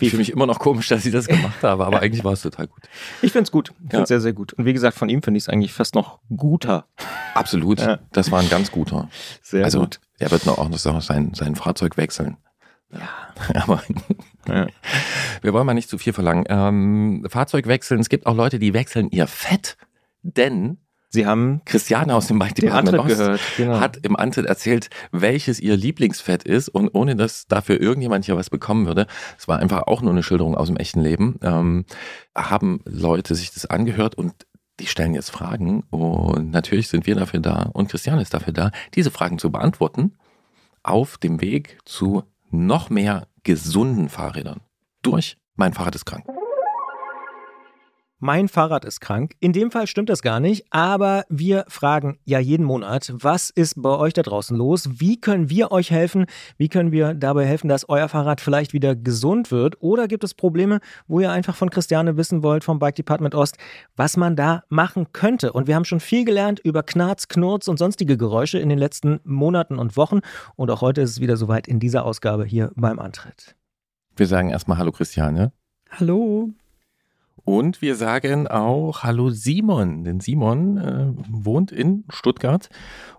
[0.00, 2.42] ich fühle mich immer noch komisch, dass ich das gemacht habe, aber eigentlich war es
[2.42, 2.82] total gut.
[3.22, 3.70] Ich finde es gut.
[3.70, 4.06] Ich finde es ja.
[4.06, 4.52] sehr, sehr gut.
[4.54, 6.86] Und wie gesagt, von ihm finde ich es eigentlich fast noch guter.
[7.34, 7.80] Absolut.
[7.80, 8.00] Ja.
[8.12, 9.08] Das war ein ganz guter.
[9.42, 10.00] Sehr also, gut.
[10.18, 12.36] Er wird noch auch noch sein, sein Fahrzeug wechseln.
[12.92, 13.08] Ja.
[13.62, 13.82] Aber
[14.48, 14.66] ja.
[15.42, 16.44] wir wollen mal nicht zu viel verlangen.
[16.48, 18.00] Ähm, Fahrzeug wechseln.
[18.00, 19.76] Es gibt auch Leute, die wechseln ihr Fett,
[20.22, 20.78] denn
[21.12, 23.80] Sie haben Christiane aus dem Bike Department gehört, genau.
[23.80, 26.68] hat im Antritt erzählt, welches ihr Lieblingsfett ist.
[26.68, 30.22] Und ohne dass dafür irgendjemand hier was bekommen würde, es war einfach auch nur eine
[30.22, 31.84] Schilderung aus dem echten Leben, ähm,
[32.36, 34.46] haben Leute sich das angehört und
[34.78, 35.82] die stellen jetzt Fragen.
[35.90, 40.16] Und natürlich sind wir dafür da und Christiane ist dafür da, diese Fragen zu beantworten.
[40.84, 44.60] Auf dem Weg zu noch mehr gesunden Fahrrädern.
[45.02, 45.36] Durch.
[45.56, 46.24] Mein Fahrrad ist krank
[48.20, 49.34] mein Fahrrad ist krank.
[49.40, 53.80] In dem Fall stimmt das gar nicht, aber wir fragen ja jeden Monat, was ist
[53.80, 55.00] bei euch da draußen los?
[55.00, 56.26] Wie können wir euch helfen?
[56.58, 59.80] Wie können wir dabei helfen, dass euer Fahrrad vielleicht wieder gesund wird?
[59.80, 63.56] Oder gibt es Probleme, wo ihr einfach von Christiane wissen wollt vom Bike Department Ost,
[63.96, 65.52] was man da machen könnte?
[65.52, 69.20] Und wir haben schon viel gelernt über Knarz, Knurz und sonstige Geräusche in den letzten
[69.24, 70.20] Monaten und Wochen.
[70.56, 73.56] Und auch heute ist es wieder soweit in dieser Ausgabe hier beim Antritt.
[74.14, 75.52] Wir sagen erstmal Hallo Christiane.
[75.90, 76.50] Hallo.
[77.44, 82.68] Und wir sagen auch Hallo Simon, denn Simon äh, wohnt in Stuttgart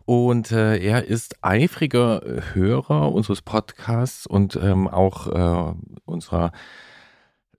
[0.06, 2.22] und äh, er ist eifriger
[2.54, 5.74] Hörer unseres Podcasts und ähm, auch äh,
[6.06, 6.52] unserer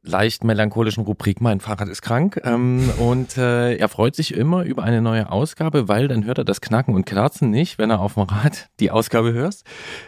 [0.03, 2.40] leicht melancholischen Rubrik Mein Fahrrad ist krank.
[2.44, 6.44] Ähm, und äh, er freut sich immer über eine neue Ausgabe, weil dann hört er
[6.44, 9.62] das Knacken und Knarzen nicht, wenn er auf dem Rad die Ausgabe hört.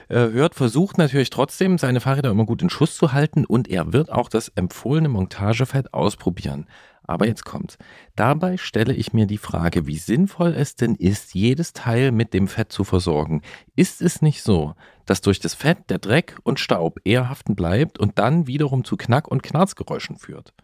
[0.09, 3.92] Äh, hört, versucht natürlich trotzdem, seine Fahrräder immer gut in Schuss zu halten und er
[3.92, 6.66] wird auch das empfohlene Montagefett ausprobieren.
[7.07, 7.77] Aber jetzt kommt's.
[8.17, 12.49] Dabei stelle ich mir die Frage, wie sinnvoll es denn ist, jedes Teil mit dem
[12.49, 13.43] Fett zu versorgen.
[13.77, 14.75] Ist es nicht so,
[15.05, 18.97] dass durch das Fett der Dreck und Staub eher haften bleibt und dann wiederum zu
[18.97, 20.55] Knack- und Knarzgeräuschen führt?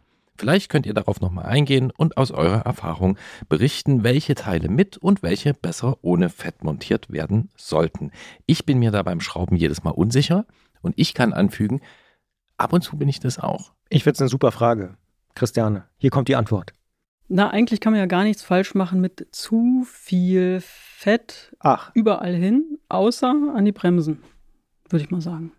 [0.41, 3.19] Vielleicht könnt ihr darauf nochmal eingehen und aus eurer Erfahrung
[3.51, 8.11] berichten, welche Teile mit und welche besser ohne Fett montiert werden sollten.
[8.47, 10.47] Ich bin mir da beim Schrauben jedes Mal unsicher
[10.81, 11.83] und ich kann anfügen,
[12.57, 13.73] ab und zu bin ich das auch.
[13.91, 14.97] Ich finde es eine super Frage.
[15.35, 16.73] Christiane, hier kommt die Antwort.
[17.29, 21.93] Na, eigentlich kann man ja gar nichts falsch machen mit zu viel Fett Ach.
[21.95, 24.23] überall hin, außer an die Bremsen,
[24.89, 25.53] würde ich mal sagen.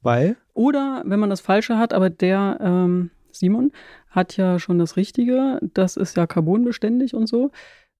[0.00, 0.36] Weil?
[0.54, 3.72] Oder wenn man das Falsche hat, aber der ähm, Simon
[4.10, 7.50] hat ja schon das Richtige, das ist ja carbonbeständig und so,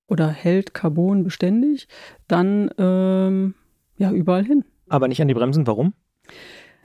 [0.06, 1.88] oder hält Carbon beständig,
[2.28, 3.54] dann ähm,
[3.96, 4.64] ja überall hin.
[4.88, 5.92] Aber nicht an die Bremsen, warum?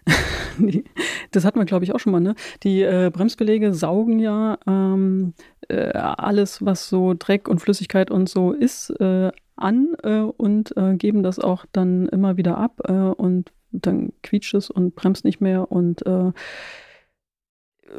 [1.31, 2.35] das hat man, glaube ich, auch schon mal, ne?
[2.63, 5.33] Die äh, Bremsbeläge saugen ja ähm,
[5.69, 10.95] äh, alles, was so Dreck und Flüssigkeit und so ist, äh, an äh, und äh,
[10.95, 15.41] geben das auch dann immer wieder ab äh, und dann quietscht es und bremst nicht
[15.41, 16.03] mehr und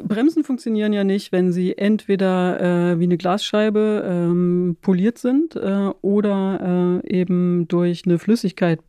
[0.03, 7.67] Bremsen funktionieren ja nicht, wenn sie entweder wie eine Glasscheibe ähm, poliert sind oder eben
[7.67, 8.79] durch eine Flüssigkeit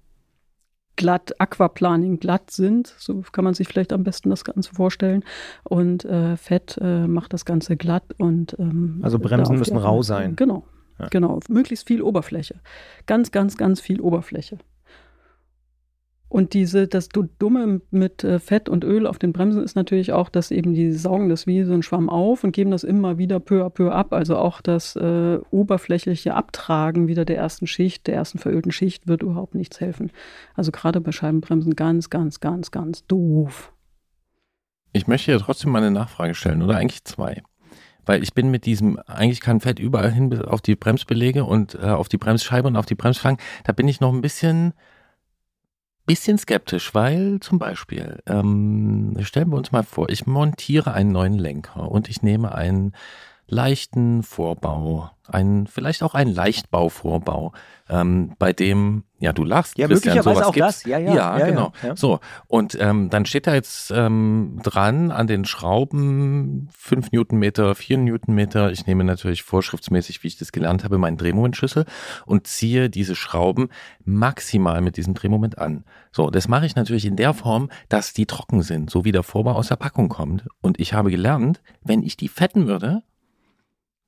[0.96, 2.94] glatt, Aquaplaning glatt sind.
[2.98, 5.24] So kann man sich vielleicht am besten das Ganze vorstellen.
[5.64, 10.36] Und äh, Fett äh, macht das Ganze glatt und ähm, also Bremsen müssen rau sein.
[10.36, 10.64] Genau,
[10.98, 11.08] ja.
[11.08, 11.40] genau.
[11.48, 12.56] Möglichst viel Oberfläche.
[13.06, 14.58] Ganz, ganz, ganz viel Oberfläche.
[16.28, 20.28] Und diese, das Dumme mit äh, Fett und Öl auf den Bremsen ist natürlich auch,
[20.28, 23.38] dass eben die saugen das wie so ein Schwamm auf und geben das immer wieder
[23.38, 24.12] peu à peu ab.
[24.12, 29.22] Also auch das äh, oberflächliche Abtragen wieder der ersten Schicht, der ersten verölten Schicht, wird
[29.22, 30.10] überhaupt nichts helfen.
[30.54, 33.72] Also gerade bei Scheibenbremsen ganz, ganz, ganz, ganz doof.
[34.92, 37.42] Ich möchte ja trotzdem mal eine Nachfrage stellen, oder eigentlich zwei.
[38.04, 41.86] Weil ich bin mit diesem, eigentlich kann Fett überall hin auf die Bremsbelege und äh,
[41.86, 44.72] auf die Bremsscheibe und auf die Bremsflanken, da bin ich noch ein bisschen
[46.06, 51.34] bisschen skeptisch, weil zum Beispiel, ähm, stellen wir uns mal vor, ich montiere einen neuen
[51.34, 52.92] Lenker und ich nehme einen
[53.48, 57.52] leichten Vorbau, einen, vielleicht auch einen Leichtbauvorbau,
[57.88, 60.82] ähm, bei dem, ja, du lachst, ja, Christian, möglicherweise sowas auch gibt's.
[60.82, 61.72] das, ja, ja, ja, ja, genau.
[61.82, 61.96] ja.
[61.96, 62.18] So,
[62.48, 68.72] und ähm, dann steht da jetzt ähm, dran an den Schrauben 5 Newtonmeter, 4 Newtonmeter.
[68.72, 71.86] Ich nehme natürlich vorschriftsmäßig, wie ich das gelernt habe, meinen Drehmomentschlüssel
[72.24, 73.68] und ziehe diese Schrauben
[74.04, 75.84] maximal mit diesem Drehmoment an.
[76.10, 79.22] So, das mache ich natürlich in der Form, dass die trocken sind, so wie der
[79.22, 80.46] Vorbau aus der Packung kommt.
[80.60, 83.02] Und ich habe gelernt, wenn ich die fetten würde,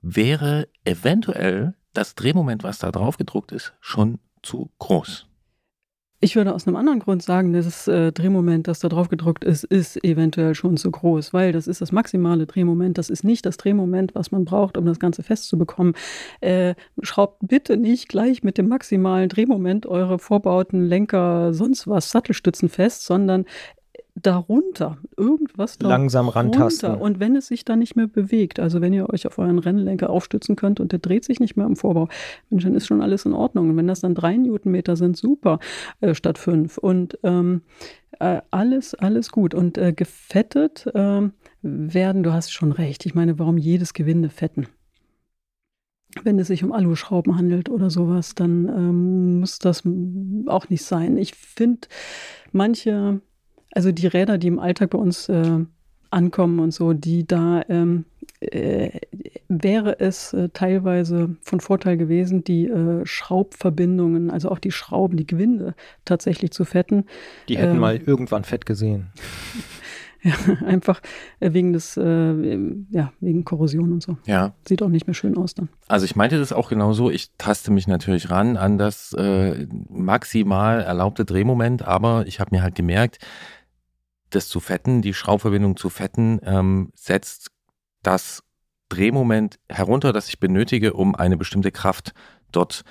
[0.01, 5.29] wäre eventuell das Drehmoment, was da drauf gedruckt ist, schon zu groß.
[6.21, 9.63] Ich würde aus einem anderen Grund sagen, das äh, Drehmoment, das da drauf gedruckt ist,
[9.63, 12.99] ist eventuell schon zu groß, weil das ist das maximale Drehmoment.
[12.99, 15.95] Das ist nicht das Drehmoment, was man braucht, um das Ganze festzubekommen.
[16.41, 22.69] Äh, schraubt bitte nicht gleich mit dem maximalen Drehmoment eure vorbauten Lenker, sonst was, Sattelstützen
[22.69, 23.45] fest, sondern
[24.23, 25.99] darunter, irgendwas darunter.
[25.99, 26.95] Langsam rantasten.
[26.95, 30.11] Und wenn es sich dann nicht mehr bewegt, also wenn ihr euch auf euren Rennlenker
[30.11, 32.09] aufstützen könnt und der dreht sich nicht mehr im Vorbau,
[32.51, 33.71] Mensch, dann ist schon alles in Ordnung.
[33.71, 35.59] Und wenn das dann drei Newtonmeter sind, super,
[36.01, 36.79] äh, statt fünf.
[36.79, 37.63] Und ähm,
[38.19, 39.55] äh, alles, alles gut.
[39.55, 43.07] Und äh, gefettet ähm, werden, du hast schon recht.
[43.07, 44.67] Ich meine, warum jedes Gewinde fetten?
[46.23, 49.83] Wenn es sich um Aluschrauben handelt oder sowas, dann ähm, muss das
[50.47, 51.19] auch nicht sein.
[51.19, 51.87] Ich finde,
[52.51, 53.21] manche
[53.73, 55.61] also die Räder, die im Alltag bei uns äh,
[56.11, 58.05] ankommen und so, die da ähm,
[58.41, 58.91] äh,
[59.49, 65.27] wäre es äh, teilweise von Vorteil gewesen, die äh, Schraubverbindungen, also auch die Schrauben, die
[65.27, 67.05] Gewinde tatsächlich zu fetten.
[67.49, 69.09] Die hätten Ähm, mal irgendwann fett gesehen.
[70.21, 70.35] Ja,
[70.67, 71.01] einfach
[71.39, 72.59] wegen des, äh,
[72.91, 74.17] ja, wegen Korrosion und so.
[74.27, 75.69] Ja, Sieht auch nicht mehr schön aus dann.
[75.87, 77.09] also ich meinte das auch genau so.
[77.09, 82.65] Ich taste mich natürlich ran an das äh, maximal erlaubte Drehmoment, aber ich habe mir
[82.65, 83.19] halt gemerkt,
[84.31, 87.51] das zu fetten, die Schraubverbindung zu fetten, ähm, setzt
[88.03, 88.43] das
[88.89, 92.13] Drehmoment herunter, das ich benötige, um eine bestimmte Kraft
[92.53, 92.85] dort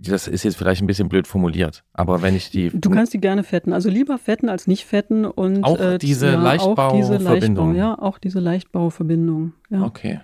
[0.00, 3.20] das ist jetzt vielleicht ein bisschen blöd formuliert, aber wenn ich die Du kannst die
[3.20, 3.72] gerne fetten.
[3.72, 7.74] Also lieber fetten als nicht fetten und Auch äh, diese ja, auch diese Leichtbauverbindung.
[7.74, 9.52] Leichtbau, ja, auch diese Leichtbauverbindung.
[9.70, 9.82] Ja.
[9.82, 10.20] okay.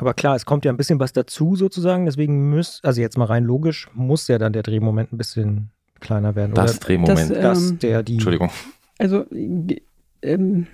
[0.00, 3.26] Aber klar, es kommt ja ein bisschen was dazu sozusagen, deswegen muss, also jetzt mal
[3.26, 6.54] rein logisch, muss ja dann der Drehmoment ein bisschen kleiner werden.
[6.54, 7.30] Das oder Drehmoment.
[7.30, 8.14] Das, dass ähm, der die.
[8.14, 8.50] Entschuldigung.
[8.98, 9.76] Also, äh,
[10.22, 10.66] ähm,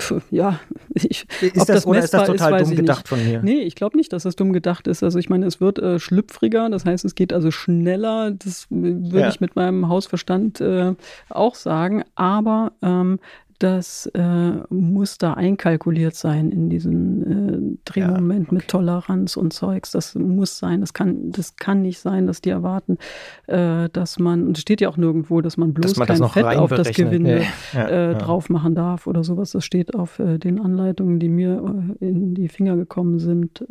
[0.00, 0.60] pf, ja,
[0.94, 3.40] ich, Ist ob das, das oder ist das ist, total weiß dumm gedacht von mir?
[3.42, 5.02] nee, ich glaube nicht, dass das dumm gedacht ist.
[5.02, 8.30] Also ich meine, es wird äh, schlüpfriger, das heißt, es geht also schneller.
[8.30, 9.28] Das würde Ja.
[9.28, 10.94] ich mit meinem Hausverstand äh,
[11.28, 12.04] auch sagen.
[12.14, 13.18] Aber ähm,
[13.62, 18.54] das äh, muss da einkalkuliert sein in diesen äh, Drehmoment okay.
[18.56, 19.92] mit Toleranz und Zeugs.
[19.92, 20.80] Das muss sein.
[20.80, 22.98] Das kann, das kann nicht sein, dass die erwarten,
[23.46, 26.28] äh, dass man, und es steht ja auch nirgendwo, dass man bloß Dass man kein
[26.28, 26.92] Fett auf das.
[26.92, 27.42] Gewinde
[27.72, 28.18] Ja, ja, äh, ja.
[28.18, 29.52] drauf machen darf oder sowas.
[29.52, 33.64] Das steht auf äh, den Anleitungen, die mir äh, in die Finger gekommen sind,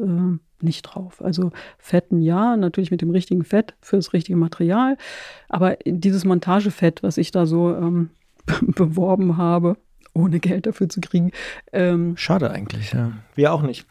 [0.61, 1.21] nicht drauf.
[1.23, 4.97] Also Fetten ja, natürlich mit dem richtigen Fett für das richtige Material.
[5.49, 8.11] Aber dieses Montagefett, was ich da so ähm,
[8.61, 9.77] beworben habe,
[10.13, 11.31] ohne Geld dafür zu kriegen,
[11.71, 13.13] ähm, Schade eigentlich, ja.
[13.35, 13.85] Wir auch nicht.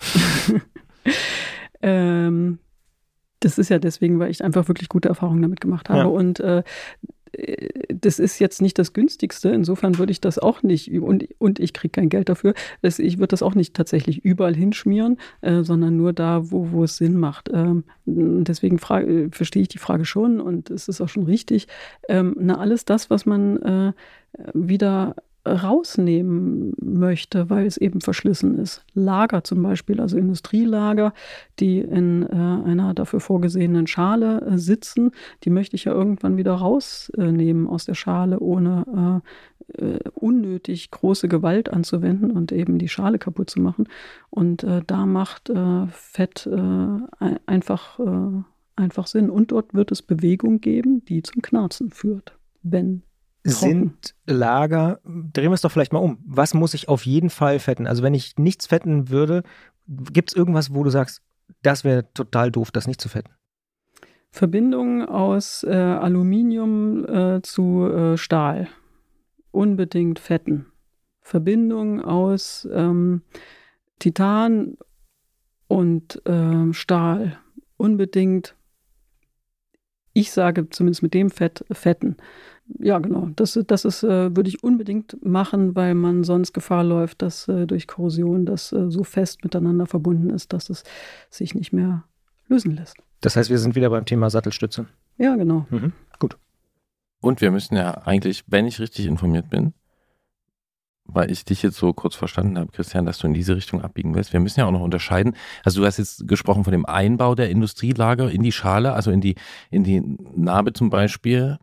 [1.83, 2.59] ähm,
[3.41, 6.01] das ist ja deswegen, weil ich einfach wirklich gute Erfahrungen damit gemacht habe.
[6.01, 6.07] Ja.
[6.07, 6.63] Und äh,
[7.89, 9.51] das ist jetzt nicht das günstigste.
[9.51, 13.19] Insofern würde ich das auch nicht, und, und ich kriege kein Geld dafür, das, ich
[13.19, 17.17] würde das auch nicht tatsächlich überall hinschmieren, äh, sondern nur da, wo, wo es Sinn
[17.17, 17.49] macht.
[17.53, 21.69] Ähm, deswegen frage, verstehe ich die Frage schon und es ist auch schon richtig.
[22.09, 23.93] Ähm, na, alles das, was man äh,
[24.55, 25.17] wieder
[25.51, 28.85] rausnehmen möchte, weil es eben verschlissen ist.
[28.95, 31.13] Lager zum Beispiel, also Industrielager,
[31.59, 35.11] die in äh, einer dafür vorgesehenen Schale äh, sitzen,
[35.45, 39.23] die möchte ich ja irgendwann wieder rausnehmen aus der Schale, ohne
[39.79, 43.89] äh, unnötig große Gewalt anzuwenden und eben die Schale kaputt zu machen.
[44.31, 45.53] Und da macht
[45.93, 48.01] Fett ein- einfach,
[48.75, 49.31] einfach Sinn.
[49.31, 53.03] Und dort wird es Bewegung geben, die zum Knarzen führt, wenn.
[53.43, 56.19] Sind Lager, drehen wir es doch vielleicht mal um.
[56.27, 57.87] Was muss ich auf jeden Fall fetten?
[57.87, 59.43] Also wenn ich nichts fetten würde,
[59.87, 61.23] gibt es irgendwas, wo du sagst,
[61.63, 63.31] das wäre total doof, das nicht zu fetten?
[64.31, 68.69] Verbindungen aus äh, Aluminium äh, zu äh, Stahl.
[69.51, 70.67] Unbedingt Fetten.
[71.21, 73.23] Verbindungen aus ähm,
[73.99, 74.77] Titan
[75.67, 77.39] und ähm, Stahl.
[77.77, 78.55] Unbedingt,
[80.13, 82.17] ich sage zumindest mit dem Fett, Fetten.
[82.79, 83.29] Ja, genau.
[83.37, 87.67] Das, das ist, äh, würde ich unbedingt machen, weil man sonst Gefahr läuft, dass äh,
[87.67, 90.85] durch Korrosion das äh, so fest miteinander verbunden ist, dass es
[91.31, 92.05] sich nicht mehr
[92.49, 92.97] lösen lässt.
[93.21, 94.87] Das heißt, wir sind wieder beim Thema Sattelstütze.
[95.19, 95.67] Ja, genau.
[95.71, 95.93] Mhm.
[96.19, 96.39] Gut.
[97.21, 99.75] Und wir müssen ja eigentlich, wenn ich richtig informiert bin,
[101.05, 104.15] weil ich dich jetzt so kurz verstanden habe, Christian, dass du in diese Richtung abbiegen
[104.15, 104.33] willst.
[104.33, 105.35] Wir müssen ja auch noch unterscheiden.
[105.65, 109.21] Also du hast jetzt gesprochen von dem Einbau der Industrielager in die Schale, also in
[109.21, 109.35] die,
[109.71, 110.01] in die
[110.37, 111.59] Narbe zum Beispiel.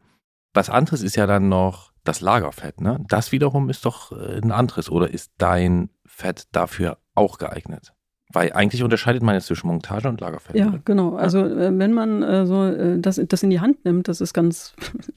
[0.58, 2.82] Was anderes ist ja dann noch das Lagerfett.
[2.82, 3.06] Ne?
[3.10, 4.90] Das wiederum ist doch äh, ein anderes.
[4.90, 7.94] Oder ist dein Fett dafür auch geeignet?
[8.34, 10.56] Weil eigentlich unterscheidet man jetzt zwischen Montage und Lagerfett.
[10.56, 10.80] Ja, oder?
[10.84, 11.16] genau.
[11.16, 14.34] Also äh, wenn man äh, so äh, das, das in die Hand nimmt, das ist
[14.34, 14.74] ganz,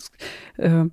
[0.58, 0.84] äh,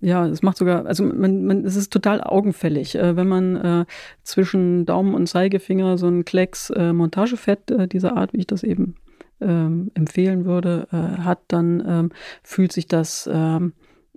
[0.00, 3.86] ja, es macht sogar, also man, man, es ist total augenfällig, äh, wenn man
[4.24, 8.96] zwischen Daumen und Zeigefinger so ein Klecks Montagefett dieser Art, wie ich das eben
[9.40, 12.10] ähm, empfehlen würde, hat, dann ähm,
[12.42, 13.74] fühlt sich das ähm,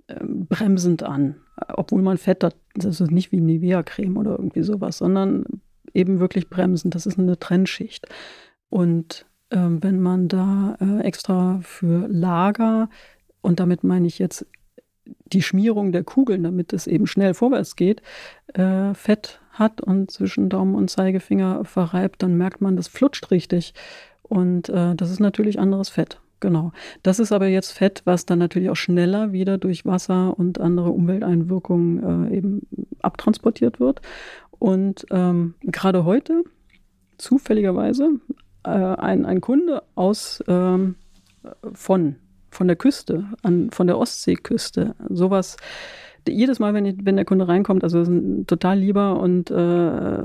[0.08, 1.36] bremsend an.
[1.68, 5.44] Obwohl man Fett hat, das ist nicht wie Nivea-Creme oder irgendwie sowas, sondern
[5.94, 6.90] eben wirklich bremsen.
[6.90, 8.06] Das ist eine Trennschicht.
[8.68, 12.88] Und äh, wenn man da äh, extra für Lager,
[13.40, 14.46] und damit meine ich jetzt
[15.32, 18.02] die Schmierung der Kugeln, damit es eben schnell vorwärts geht,
[18.54, 23.72] äh, Fett hat und zwischen Daumen und Zeigefinger verreibt, dann merkt man, das flutscht richtig.
[24.22, 26.20] Und äh, das ist natürlich anderes Fett.
[26.46, 26.70] Genau.
[27.02, 30.90] Das ist aber jetzt Fett, was dann natürlich auch schneller wieder durch Wasser und andere
[30.90, 32.62] Umwelteinwirkungen äh, eben
[33.02, 34.00] abtransportiert wird.
[34.60, 36.44] Und ähm, gerade heute,
[37.18, 38.20] zufälligerweise,
[38.62, 40.94] äh, ein, ein Kunde aus ähm,
[41.72, 42.14] von,
[42.52, 45.56] von der Küste, an, von der Ostseeküste, sowas,
[46.28, 50.22] jedes Mal, wenn, ich, wenn der Kunde reinkommt, also ist ein total lieber und äh,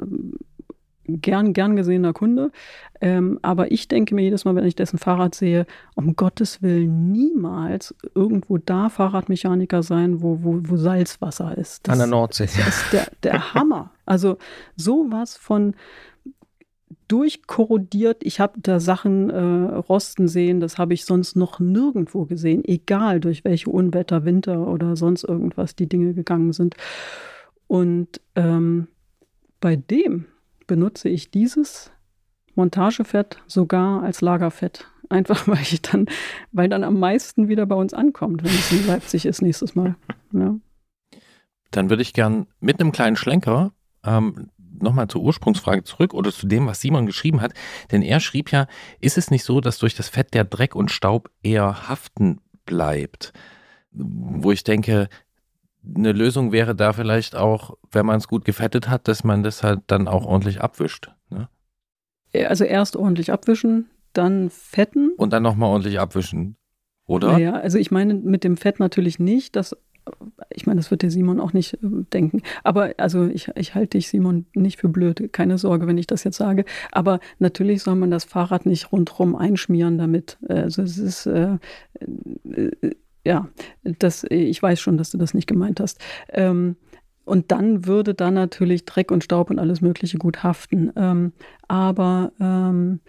[1.07, 2.51] gern, gern gesehener Kunde.
[2.99, 7.11] Ähm, aber ich denke mir jedes Mal, wenn ich dessen Fahrrad sehe, um Gottes Willen
[7.11, 11.87] niemals irgendwo da Fahrradmechaniker sein, wo, wo, wo Salzwasser ist.
[11.87, 12.45] Das, An der Nordsee.
[12.45, 13.91] Das ist der, der Hammer.
[14.05, 14.37] Also
[14.75, 15.75] sowas von
[17.07, 18.23] durchkorrodiert.
[18.23, 23.19] Ich habe da Sachen äh, rosten sehen, das habe ich sonst noch nirgendwo gesehen, egal
[23.19, 26.75] durch welche Unwetter, Winter oder sonst irgendwas die Dinge gegangen sind.
[27.67, 28.87] Und ähm,
[29.59, 30.25] bei dem
[30.67, 31.91] benutze ich dieses
[32.55, 34.87] Montagefett sogar als Lagerfett.
[35.09, 36.05] Einfach weil ich dann,
[36.53, 39.95] weil dann am meisten wieder bei uns ankommt, wenn es in Leipzig ist nächstes Mal.
[40.31, 40.55] Ja.
[41.71, 43.73] Dann würde ich gern mit einem kleinen Schlenker
[44.05, 47.53] ähm, nochmal zur Ursprungsfrage zurück oder zu dem, was Simon geschrieben hat.
[47.91, 48.67] Denn er schrieb ja,
[48.99, 53.33] ist es nicht so, dass durch das Fett der Dreck und Staub eher haften bleibt?
[53.91, 55.09] Wo ich denke,
[55.83, 59.63] eine Lösung wäre da vielleicht auch, wenn man es gut gefettet hat, dass man das
[59.63, 61.11] halt dann auch ordentlich abwischt.
[61.29, 61.49] Ne?
[62.47, 65.11] Also erst ordentlich abwischen, dann fetten.
[65.17, 66.55] Und dann nochmal ordentlich abwischen,
[67.05, 67.33] oder?
[67.33, 69.75] Naja, also ich meine mit dem Fett natürlich nicht, dass
[70.49, 71.77] ich meine, das wird der Simon auch nicht äh,
[72.11, 72.41] denken.
[72.63, 75.31] Aber also ich, ich halte dich, Simon, nicht für blöd.
[75.31, 76.65] Keine Sorge, wenn ich das jetzt sage.
[76.91, 80.37] Aber natürlich soll man das Fahrrad nicht rundherum einschmieren damit.
[80.47, 81.57] Also es ist äh,
[82.51, 82.71] äh,
[83.25, 83.49] ja,
[83.83, 85.99] das, ich weiß schon, dass du das nicht gemeint hast.
[86.29, 86.75] Ähm,
[87.23, 90.91] und dann würde da natürlich Dreck und Staub und alles Mögliche gut haften.
[90.95, 91.33] Ähm,
[91.67, 92.99] aber ähm,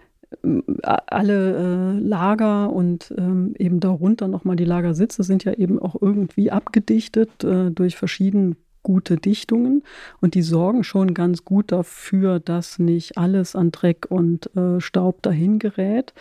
[0.83, 6.51] alle äh, Lager und ähm, eben darunter nochmal die Lagersitze sind ja eben auch irgendwie
[6.51, 9.83] abgedichtet äh, durch verschiedene gute Dichtungen
[10.21, 15.21] und die sorgen schon ganz gut dafür, dass nicht alles an Dreck und äh, Staub
[15.21, 16.13] dahin gerät.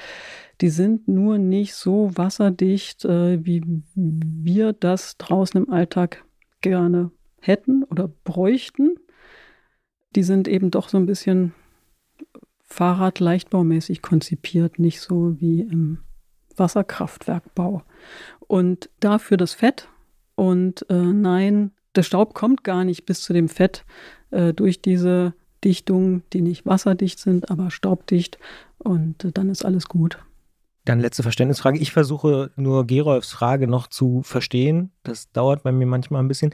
[0.61, 3.63] Die sind nur nicht so wasserdicht, äh, wie
[3.95, 6.25] wir das draußen im Alltag
[6.61, 7.11] gerne
[7.41, 8.95] hätten oder bräuchten.
[10.15, 11.53] Die sind eben doch so ein bisschen
[12.63, 15.99] Fahrrad-leichtbaumäßig konzipiert, nicht so wie im
[16.57, 17.83] Wasserkraftwerkbau.
[18.47, 19.89] Und dafür das Fett
[20.35, 23.85] und äh, nein, der Staub kommt gar nicht bis zu dem Fett
[24.31, 25.35] äh, durch diese
[25.65, 28.39] Dichtungen, die nicht wasserdicht sind, aber staubdicht
[28.79, 30.19] und äh, dann ist alles gut.
[30.85, 31.79] Dann letzte Verständnisfrage.
[31.79, 34.91] Ich versuche nur Gerolfs Frage noch zu verstehen.
[35.05, 36.53] Das dauert bei mir manchmal ein bisschen.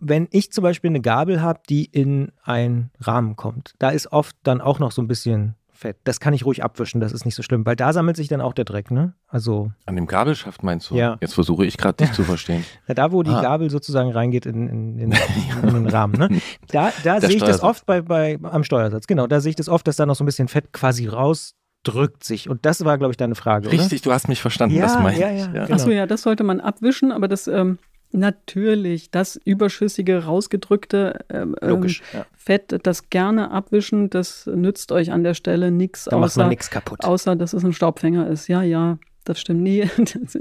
[0.00, 4.34] Wenn ich zum Beispiel eine Gabel habe, die in einen Rahmen kommt, da ist oft
[4.44, 5.98] dann auch noch so ein bisschen Fett.
[6.04, 8.40] Das kann ich ruhig abwischen, das ist nicht so schlimm, weil da sammelt sich dann
[8.40, 9.14] auch der Dreck, ne?
[9.28, 9.70] Also.
[9.84, 10.96] An dem Gabelschaft meinst du?
[10.96, 11.18] Ja.
[11.20, 12.64] Jetzt versuche ich gerade dich zu verstehen.
[12.86, 13.42] Na, da, wo die ah.
[13.42, 15.12] Gabel sozusagen reingeht in, in, in,
[15.62, 16.40] in den Rahmen, ne?
[16.68, 19.06] Da, da sehe ich das oft bei, bei, am Steuersatz.
[19.06, 21.54] Genau, da sehe ich das oft, dass da noch so ein bisschen Fett quasi raus
[21.82, 22.48] drückt sich.
[22.50, 23.70] Und das war, glaube ich, deine Frage.
[23.70, 24.10] Richtig, oder?
[24.10, 25.38] du hast mich verstanden, ja, das meine ja, ich.
[25.40, 25.64] ja, Ja.
[25.66, 25.74] genau.
[25.74, 27.78] Achso, ja, das sollte man abwischen, aber das ähm,
[28.16, 32.02] natürlich, das überschüssige, rausgedrückte ähm, Logisch.
[32.12, 32.26] ähm, Ja.
[32.34, 36.48] Fett, das gerne abwischen, das nützt euch an der Stelle nichts, Da macht man außer,
[36.48, 37.04] nichts kaputt.
[37.04, 38.48] außer dass es ein Staubfänger ist.
[38.48, 39.62] Ja, ja, das stimmt.
[39.62, 40.38] Nee, das,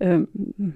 [0.00, 0.28] ähm,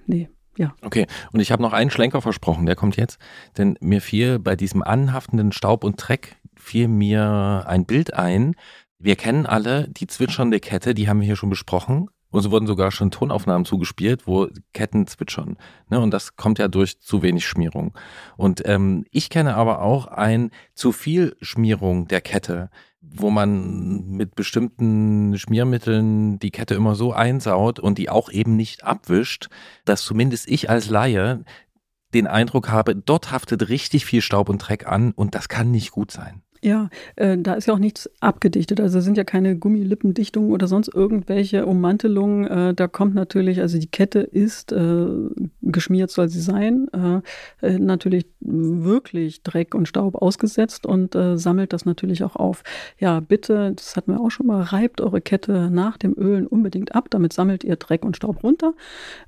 [0.07, 0.29] nee.
[0.59, 3.19] Ja, Okay, und ich habe noch einen Schlenker versprochen, der kommt jetzt.
[3.57, 8.55] Denn mir fiel bei diesem anhaftenden Staub und Dreck, fiel mir ein Bild ein.
[8.99, 12.11] Wir kennen alle die zwitschernde Kette, die haben wir hier schon besprochen.
[12.33, 15.57] Uns wurden sogar schon Tonaufnahmen zugespielt, wo Ketten zwitschern.
[15.89, 16.01] Ne?
[16.01, 17.95] Und das kommt ja durch zu wenig Schmierung.
[18.37, 22.71] Und ähm, ich kenne aber auch ein zu viel Schmierung der Kette,
[23.03, 28.83] wo man mit bestimmten Schmiermitteln die Kette immer so einsaut und die auch eben nicht
[28.83, 29.49] abwischt,
[29.85, 31.45] dass zumindest ich als Laie
[32.15, 35.91] den Eindruck habe, dort haftet richtig viel Staub und Dreck an und das kann nicht
[35.91, 36.43] gut sein.
[36.65, 38.81] Ja, äh, da ist ja auch nichts abgedichtet.
[38.81, 42.47] Also sind ja keine Gummilippendichtungen oder sonst irgendwelche Ummantelungen.
[42.47, 45.07] Äh, da kommt natürlich, also die Kette ist äh,
[45.61, 46.87] geschmiert, soll sie sein.
[46.93, 52.63] Äh, äh, natürlich wirklich Dreck und Staub ausgesetzt und äh, sammelt das natürlich auch auf.
[52.97, 56.95] Ja, bitte, das hatten wir auch schon mal, reibt eure Kette nach dem Ölen unbedingt
[56.95, 57.09] ab.
[57.11, 58.75] Damit sammelt ihr Dreck und Staub runter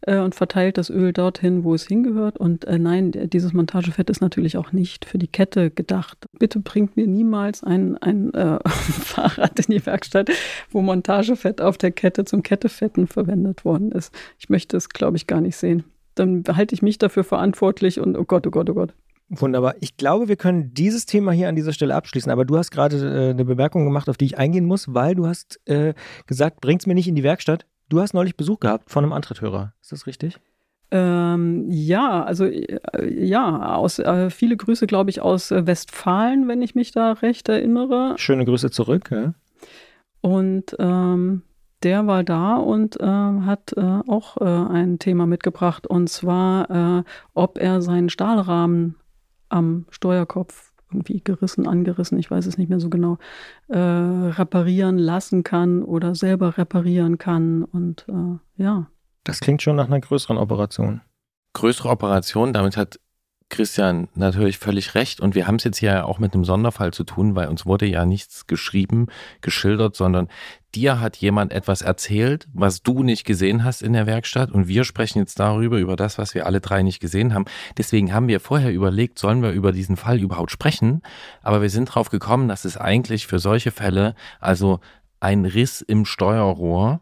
[0.06, 2.38] und verteilt das Öl dorthin, wo es hingehört.
[2.38, 6.28] Und nein, dieses Montagefett ist natürlich auch nicht für die Kette gedacht.
[6.38, 10.30] Bitte bringt mir niemals ein, ein äh, Fahrrad in die Werkstatt,
[10.70, 14.14] wo Montagefett auf der Kette zum Kettefetten verwendet worden ist.
[14.38, 15.84] Ich möchte es, glaube ich, gar nicht sehen.
[16.14, 18.94] Dann halte ich mich dafür verantwortlich und oh Gott, oh Gott, oh Gott.
[19.30, 19.74] Wunderbar.
[19.80, 22.30] Ich glaube, wir können dieses Thema hier an dieser Stelle abschließen.
[22.30, 25.26] Aber du hast gerade äh, eine Bemerkung gemacht, auf die ich eingehen muss, weil du
[25.26, 25.94] hast äh,
[26.26, 27.66] gesagt, bring's mir nicht in die Werkstatt.
[27.88, 29.72] Du hast neulich Besuch gehabt von einem Antritthörer.
[29.80, 30.38] Ist das richtig?
[30.96, 36.62] Ähm, ja, also äh, ja, aus, äh, viele Grüße, glaube ich, aus äh, Westfalen, wenn
[36.62, 38.14] ich mich da recht erinnere.
[38.16, 39.10] Schöne Grüße zurück.
[39.10, 39.34] Ja.
[40.20, 41.42] Und ähm,
[41.82, 47.02] der war da und äh, hat äh, auch äh, ein Thema mitgebracht, und zwar, äh,
[47.34, 48.94] ob er seinen Stahlrahmen
[49.48, 53.18] am Steuerkopf irgendwie gerissen, angerissen, ich weiß es nicht mehr so genau,
[53.66, 57.64] äh, reparieren lassen kann oder selber reparieren kann.
[57.64, 58.06] Und
[58.56, 58.86] ja,
[59.24, 61.00] Das klingt schon nach einer größeren Operation.
[61.54, 62.98] Größere Operation, damit hat
[63.48, 65.20] Christian natürlich völlig recht.
[65.20, 67.66] Und wir haben es jetzt hier ja auch mit einem Sonderfall zu tun, weil uns
[67.66, 69.06] wurde ja nichts geschrieben,
[69.42, 70.28] geschildert, sondern
[70.74, 74.50] dir hat jemand etwas erzählt, was du nicht gesehen hast in der Werkstatt.
[74.50, 77.44] Und wir sprechen jetzt darüber, über das, was wir alle drei nicht gesehen haben.
[77.78, 81.02] Deswegen haben wir vorher überlegt, sollen wir über diesen Fall überhaupt sprechen?
[81.42, 84.80] Aber wir sind drauf gekommen, dass es eigentlich für solche Fälle, also
[85.20, 87.00] ein Riss im Steuerrohr,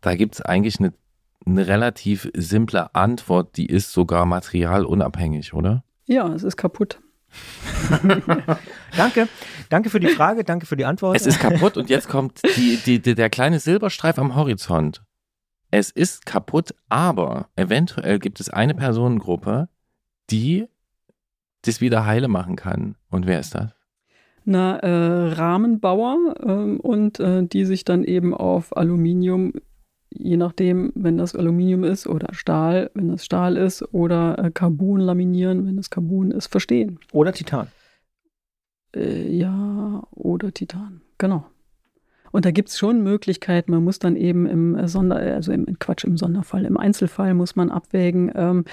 [0.00, 0.92] da gibt es eigentlich eine,
[1.46, 5.84] eine relativ simple Antwort, die ist sogar materialunabhängig, oder?
[6.10, 7.00] ja, es ist kaputt.
[8.96, 9.28] Danke.
[9.68, 11.16] Danke für die Frage, danke für die Antwort.
[11.16, 15.04] Es ist kaputt und jetzt kommt die, die, die, der kleine Silberstreif am Horizont.
[15.70, 19.68] Es ist kaputt, aber eventuell gibt es eine Personengruppe,
[20.28, 20.66] die
[21.62, 22.96] das wieder heile machen kann.
[23.10, 23.70] Und wer ist das?
[24.44, 29.52] Na, äh, Rahmenbauer ähm, und äh, die sich dann eben auf Aluminium,
[30.10, 35.00] je nachdem, wenn das Aluminium ist oder Stahl, wenn das Stahl ist oder äh, Carbon
[35.00, 36.98] laminieren, wenn das Carbon ist, verstehen.
[37.12, 37.68] Oder Titan.
[38.94, 41.44] Äh, ja, oder Titan, genau.
[42.32, 45.78] Und da gibt es schon Möglichkeiten, man muss dann eben im äh, Sonder, also im
[45.78, 48.64] Quatsch, im Sonderfall, im Einzelfall muss man abwägen, ähm,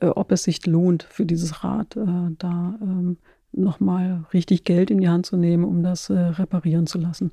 [0.00, 2.04] äh, ob es sich lohnt für dieses Rad, äh,
[2.38, 3.18] da ähm,
[3.52, 7.32] nochmal richtig Geld in die Hand zu nehmen, um das äh, reparieren zu lassen.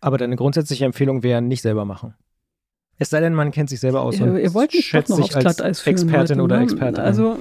[0.00, 2.14] Aber deine grundsätzliche Empfehlung wäre, nicht selber machen.
[2.98, 5.10] Es sei denn, man kennt sich selber aus Ihr, und ihr wollt mich doch schätzt
[5.10, 6.62] noch sich aufs als Expertin heute, oder ne?
[6.64, 7.02] Experte.
[7.02, 7.38] Also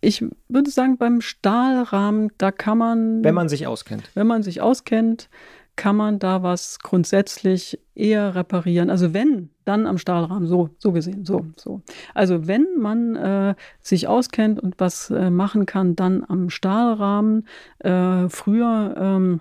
[0.00, 4.10] ich würde sagen, beim Stahlrahmen, da kann man, wenn man sich auskennt.
[4.14, 5.28] wenn man sich auskennt,
[5.76, 8.90] kann man da was grundsätzlich eher reparieren.
[8.90, 11.82] Also wenn, dann am Stahlrahmen, so, so gesehen, so, so.
[12.14, 17.46] Also wenn man äh, sich auskennt und was äh, machen kann, dann am Stahlrahmen.
[17.78, 19.40] Äh, früher, ähm,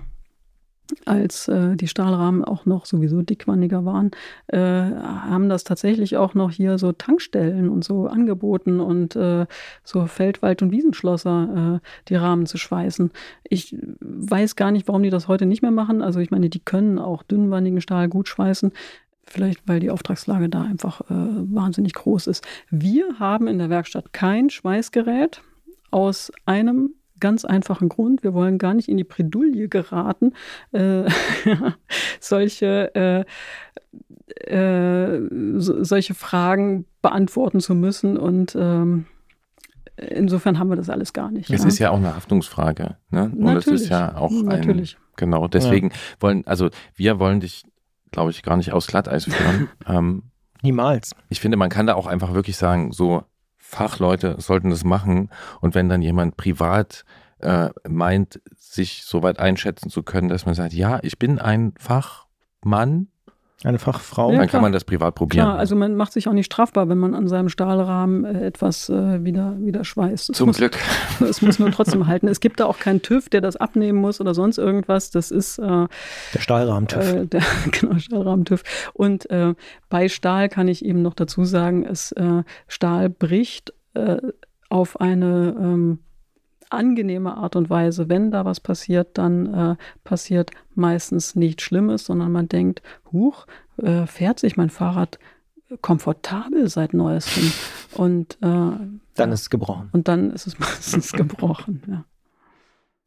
[1.05, 4.11] als äh, die Stahlrahmen auch noch sowieso dickwandiger waren,
[4.47, 9.45] äh, haben das tatsächlich auch noch hier so Tankstellen und so angeboten und äh,
[9.83, 13.11] so Feldwald- und Wiesenschlosser äh, die Rahmen zu schweißen.
[13.43, 16.01] Ich weiß gar nicht, warum die das heute nicht mehr machen.
[16.01, 18.71] Also ich meine, die können auch dünnwandigen Stahl gut schweißen.
[19.29, 22.47] Vielleicht, weil die Auftragslage da einfach äh, wahnsinnig groß ist.
[22.69, 25.41] Wir haben in der Werkstatt kein Schweißgerät
[25.91, 28.23] aus einem ganz einfachen Grund.
[28.23, 30.33] Wir wollen gar nicht in die Bredouille geraten,
[30.71, 31.03] äh,
[32.19, 33.25] solche, äh,
[34.53, 38.17] äh, so, solche Fragen beantworten zu müssen.
[38.17, 39.05] Und ähm,
[39.95, 41.49] insofern haben wir das alles gar nicht.
[41.49, 41.67] Es ja.
[41.67, 42.97] ist ja auch eine Haftungsfrage.
[43.09, 43.31] Ne?
[43.35, 44.97] Und es ist ja auch ein, Natürlich.
[45.15, 47.63] Genau, deswegen wollen, also wir wollen dich
[48.11, 49.69] glaube ich, gar nicht aus Glatteis führen.
[49.87, 50.23] ähm,
[50.61, 51.15] Niemals.
[51.29, 53.23] ich finde, man kann da auch einfach wirklich sagen, so
[53.67, 55.29] Fachleute sollten das machen.
[55.59, 57.03] Und wenn dann jemand privat
[57.39, 61.73] äh, meint, sich so weit einschätzen zu können, dass man sagt, ja, ich bin ein
[61.77, 63.09] Fachmann,
[63.63, 64.31] Eine Fachfrau.
[64.31, 64.51] Ja, dann klar.
[64.59, 65.45] kann man das privat probieren.
[65.45, 68.87] Klar, also man macht sich auch nicht strafbar, wenn man an seinem Stahlrahmen äh, etwas
[68.89, 70.29] äh, wieder, wieder schweißt.
[70.29, 70.77] Es Zum muss, Glück.
[71.27, 72.27] Es muss nur trotzdem halten.
[72.27, 75.09] Es gibt da auch keinen TÜV, der das abnehmen muss oder sonst irgendwas.
[75.09, 77.13] Das ist äh, Der Stahlrahmen-TÜV.
[77.13, 77.41] äh, der
[77.71, 78.63] genau, Stahlrahmen-TÜV.
[78.93, 79.55] Und äh,
[79.89, 84.17] bei Stahl kann ich eben noch dazu sagen, es äh, Stahl bricht äh,
[84.69, 85.99] auf eine ähm,
[86.69, 88.09] angenehme Art und Weise.
[88.09, 93.47] Wenn da was passiert, dann äh, passiert meistens nichts Schlimmes, sondern man denkt, huch,
[93.77, 95.19] äh, fährt sich mein Fahrrad
[95.81, 97.51] komfortabel seit neuestem.
[97.93, 98.71] Und, äh,
[99.15, 99.89] Dann ist es gebrochen.
[99.91, 101.81] und dann ist es meistens gebrochen.
[101.87, 102.05] Ja.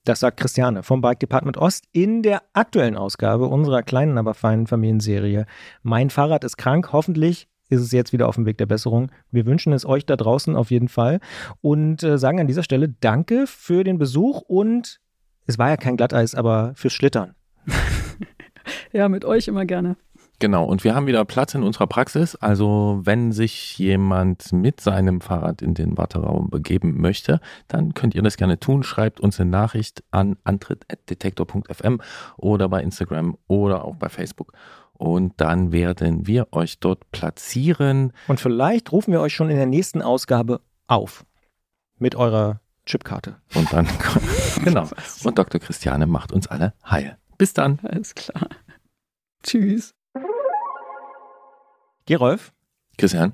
[0.04, 4.66] Das sagt Christiane vom Bike Department Ost in der aktuellen Ausgabe unserer kleinen, aber feinen
[4.66, 5.46] Familienserie.
[5.82, 6.92] Mein Fahrrad ist krank.
[6.92, 9.10] Hoffentlich ist es jetzt wieder auf dem Weg der Besserung.
[9.30, 11.20] Wir wünschen es euch da draußen auf jeden Fall
[11.62, 15.00] und äh, sagen an dieser Stelle Danke für den Besuch und
[15.46, 17.34] es war ja kein Glatteis, aber fürs Schlittern.
[18.92, 19.96] ja, mit euch immer gerne.
[20.40, 22.34] Genau, und wir haben wieder Platz in unserer Praxis.
[22.34, 28.22] Also wenn sich jemand mit seinem Fahrrad in den Warteraum begeben möchte, dann könnt ihr
[28.22, 28.82] das gerne tun.
[28.82, 32.00] Schreibt uns eine Nachricht an antritt.detektor.fm
[32.38, 34.54] oder bei Instagram oder auch bei Facebook.
[35.00, 38.12] Und dann werden wir euch dort platzieren.
[38.28, 41.24] Und vielleicht rufen wir euch schon in der nächsten Ausgabe auf
[41.96, 43.36] mit eurer Chipkarte.
[43.54, 43.88] Und dann,
[44.62, 44.86] genau.
[45.24, 45.58] Und Dr.
[45.58, 47.16] Christiane macht uns alle heil.
[47.38, 47.78] Bis dann.
[47.82, 48.50] Alles klar.
[49.42, 49.94] Tschüss.
[52.04, 52.52] Gerolf,
[52.98, 53.32] Christian.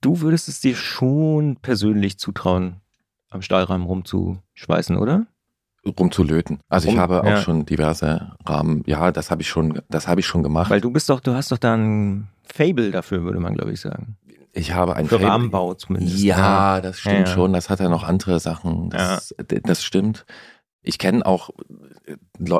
[0.00, 2.80] du würdest es dir schon persönlich zutrauen,
[3.28, 5.26] am Stahlrahmen rumzuschweißen, oder?
[5.98, 6.60] Rumzulöten.
[6.68, 7.40] Also ich Rum- habe auch ja.
[7.40, 8.82] schon diverse Rahmen.
[8.86, 10.70] Ja, das habe ich schon, das habe ich schon gemacht.
[10.70, 13.80] Weil du bist doch, du hast doch da ein Fable dafür, würde man glaube ich
[13.80, 14.16] sagen.
[14.52, 16.18] ich habe ein Für Fable- Rahmenbau zumindest.
[16.22, 17.26] Ja, das stimmt Ja, ja.
[17.26, 17.52] schon.
[17.52, 18.90] Das hat ja noch andere Sachen.
[18.90, 20.24] Das, das stimmt.
[20.86, 21.50] Ich kenne auch,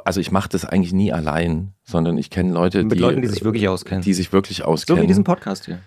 [0.04, 3.28] also ich mache das eigentlich nie allein, sondern ich kenne Leute, Mit die, Leuten, die
[3.28, 4.02] sich wirklich auskennen.
[4.02, 5.02] die sich wirklich so auskennen.
[5.02, 5.80] wie diesen Podcast hier.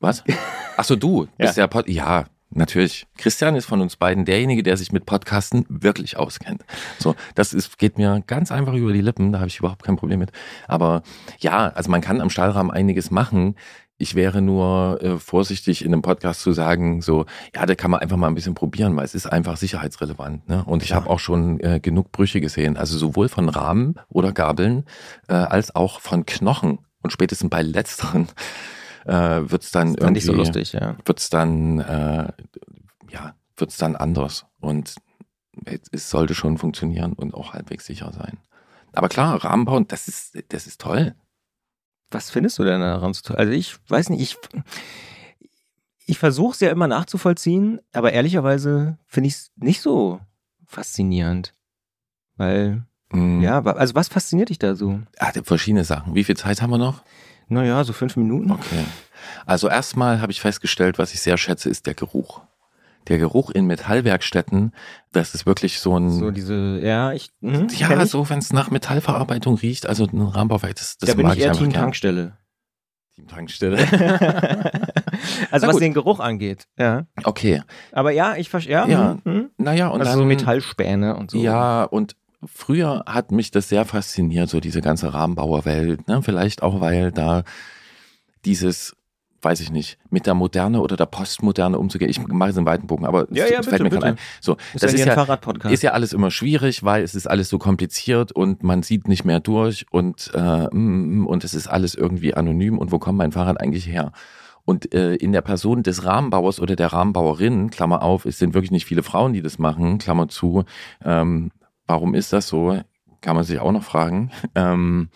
[0.00, 0.24] Was?
[0.76, 1.62] Ach so, du bist Ja.
[1.64, 3.06] ja, Pod ja, natürlich.
[3.16, 6.64] Christian ist von uns beiden derjenige, der sich mit Podcasten wirklich auskennt.
[6.98, 9.96] So, das ist, geht mir ganz einfach über die Lippen, da habe ich überhaupt kein
[9.96, 10.32] Problem mit.
[10.68, 11.02] Aber
[11.38, 13.56] ja, also man kann am Stahlrahmen einiges machen.
[13.98, 18.00] Ich wäre nur äh, vorsichtig in einem Podcast zu sagen, so, ja, da kann man
[18.00, 20.48] einfach mal ein bisschen probieren, weil es ist einfach sicherheitsrelevant.
[20.48, 20.64] Ne?
[20.64, 21.02] Und ich Klar.
[21.02, 24.84] habe auch schon äh, genug Brüche gesehen, also sowohl von Rahmen oder Gabeln
[25.28, 26.78] äh, als auch von Knochen.
[27.02, 28.28] Und spätestens bei letzteren
[29.06, 30.96] äh, wird es dann fand ich so irgendwie- lustig, ja.
[31.04, 32.32] wird's dann, äh,
[33.10, 34.46] ja, wird's dann anders.
[34.60, 34.94] Und
[35.64, 38.38] es, es sollte schon funktionieren und auch halbwegs sicher sein.
[38.92, 41.14] Aber klar, Rahmen bauen, das ist, das ist toll.
[42.10, 43.36] Was findest du denn daran zu tun?
[43.36, 44.36] Also ich weiß nicht, ich,
[46.06, 50.20] ich versuche es ja immer nachzuvollziehen, aber ehrlicherweise finde ich es nicht so
[50.66, 51.54] faszinierend.
[52.36, 53.42] Weil, Mhm.
[53.42, 55.00] ja, also was fasziniert dich da so?
[55.18, 56.14] Ah, verschiedene Sachen.
[56.14, 57.02] Wie viel Zeit haben wir noch?
[57.50, 58.50] Naja, so fünf Minuten.
[58.50, 58.84] Okay.
[59.44, 62.40] Also erstmal habe ich festgestellt, was ich sehr schätze, ist der Geruch.
[63.08, 64.72] Der Geruch in Metallwerkstätten,
[65.12, 68.10] das ist wirklich so ein, So diese, ja, ich, mhm, ja, ich.
[68.10, 71.42] so wenn es nach Metallverarbeitung riecht, also ein Rahmenbauwerk, das, das da bin mag ich
[71.42, 71.82] eher einfach Team gern.
[71.82, 72.36] Tankstelle.
[73.16, 73.78] Team Tankstelle.
[75.50, 75.82] also Na was gut.
[75.82, 76.66] den Geruch angeht.
[76.78, 77.06] Ja.
[77.24, 77.62] Okay.
[77.92, 78.72] Aber ja, ich verstehe.
[78.74, 79.18] Ja, Ja.
[79.24, 79.50] mhm, mhm.
[79.56, 81.38] Naja, und also dann, so Metallspäne und so.
[81.38, 86.08] Ja, und früher hat mich das sehr fasziniert, so diese ganze Rahmenbauerwelt.
[86.08, 86.22] Ne?
[86.22, 87.44] Vielleicht auch, weil da
[88.44, 88.96] dieses,
[89.42, 92.10] weiß ich nicht, mit der Moderne oder der Postmoderne umzugehen.
[92.10, 94.16] Ich mache jetzt einen weiten Bogen, aber Ja, es ja, fällt bitte, mir gerade ein.
[94.40, 95.72] So, ist das ja ist ja, Fahrradpodcast.
[95.72, 99.24] ist ja alles immer schwierig, weil es ist alles so kompliziert und man sieht nicht
[99.24, 103.32] mehr durch und, äh, mm, und es ist alles irgendwie anonym und wo kommt mein
[103.32, 104.12] Fahrrad eigentlich her?
[104.64, 108.70] Und äh, in der Person des Rahmenbauers oder der Rahmenbauerin, Klammer auf, es sind wirklich
[108.70, 110.64] nicht viele Frauen, die das machen, Klammer zu.
[111.04, 111.50] Ähm,
[111.90, 112.80] warum ist das so?
[113.20, 114.30] Kann man sich auch noch fragen.
[114.54, 115.10] Ähm,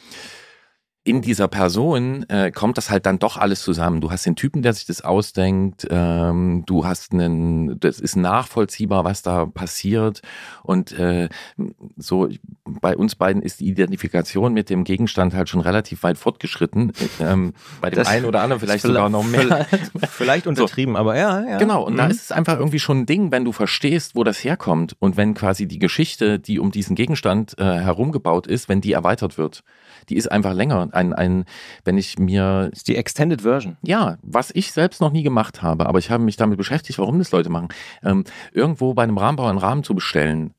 [1.07, 4.01] in dieser Person äh, kommt das halt dann doch alles zusammen.
[4.01, 9.05] Du hast den Typen, der sich das ausdenkt, ähm, du hast einen, das ist nachvollziehbar,
[9.05, 10.23] was da passiert.
[10.63, 11.29] Und äh,
[11.99, 12.31] so
[12.65, 16.93] bei uns beiden ist die Identifikation mit dem Gegenstand halt schon relativ weit fortgeschritten.
[17.21, 17.53] Ähm,
[17.83, 19.67] bei dem Das einen oder anderen vielleicht sogar noch mehr.
[20.09, 21.59] Vielleicht, untertrieben, aber ja, ja.
[21.59, 22.11] Genau, und da Mhm.
[22.13, 25.35] ist es einfach irgendwie schon ein Ding, wenn du verstehst, wo das herkommt und wenn
[25.35, 29.63] quasi die Geschichte, die um diesen Gegenstand äh, herumgebaut ist, wenn die erweitert wird.
[30.09, 30.89] Die ist einfach länger.
[30.95, 31.45] Ein, ein,
[31.85, 33.77] wenn ich mir, ist die Extended Version.
[33.83, 37.19] ja, was ich selbst noch nie gemacht habe, aber ich habe mich damit beschäftigt, warum
[37.19, 37.69] das Leute machen,
[38.03, 40.55] ähm, irgendwo bei einem Rahmenbauer einen Rahmen zu bestellen.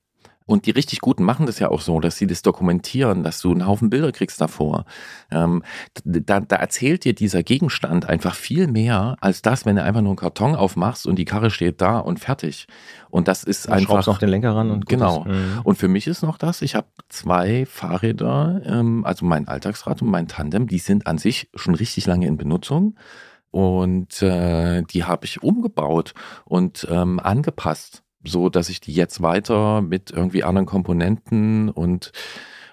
[0.47, 3.51] Und die richtig Guten machen das ja auch so, dass sie das dokumentieren, dass du
[3.51, 4.85] einen Haufen Bilder kriegst davor.
[5.31, 5.63] Ähm,
[6.03, 10.11] da, da erzählt dir dieser Gegenstand einfach viel mehr als das, wenn du einfach nur
[10.11, 12.67] einen Karton aufmachst und die Karre steht da und fertig.
[13.09, 13.93] Und das ist Du einfach.
[13.93, 15.23] schraubst noch den Lenker ran und Genau.
[15.23, 15.61] Mhm.
[15.63, 20.09] Und für mich ist noch das, ich habe zwei Fahrräder, ähm, also mein Alltagsrad und
[20.09, 22.95] mein Tandem, die sind an sich schon richtig lange in Benutzung.
[23.49, 29.81] Und äh, die habe ich umgebaut und ähm, angepasst, so dass ich die jetzt weiter
[29.81, 32.11] mit irgendwie anderen Komponenten und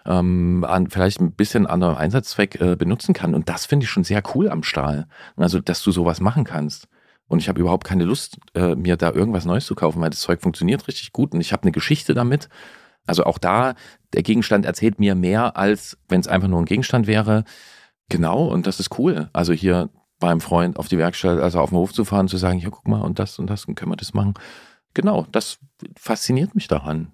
[0.05, 3.35] ähm, an, vielleicht ein bisschen anderem Einsatzzweck äh, benutzen kann.
[3.35, 5.07] Und das finde ich schon sehr cool am Stahl.
[5.37, 6.89] Also, dass du sowas machen kannst.
[7.29, 10.21] Und ich habe überhaupt keine Lust, äh, mir da irgendwas Neues zu kaufen, weil das
[10.21, 12.49] Zeug funktioniert richtig gut und ich habe eine Geschichte damit.
[13.07, 13.75] Also auch da,
[14.13, 17.45] der Gegenstand erzählt mir mehr, als wenn es einfach nur ein Gegenstand wäre.
[18.11, 19.31] Genau, und das ist cool.
[19.33, 19.89] Also hier
[20.19, 22.87] beim Freund auf die Werkstatt, also auf den Hof zu fahren, zu sagen, hier guck
[22.87, 24.35] mal und das und das und können wir das machen.
[24.95, 25.59] Genau, das
[25.97, 27.13] fasziniert mich daran.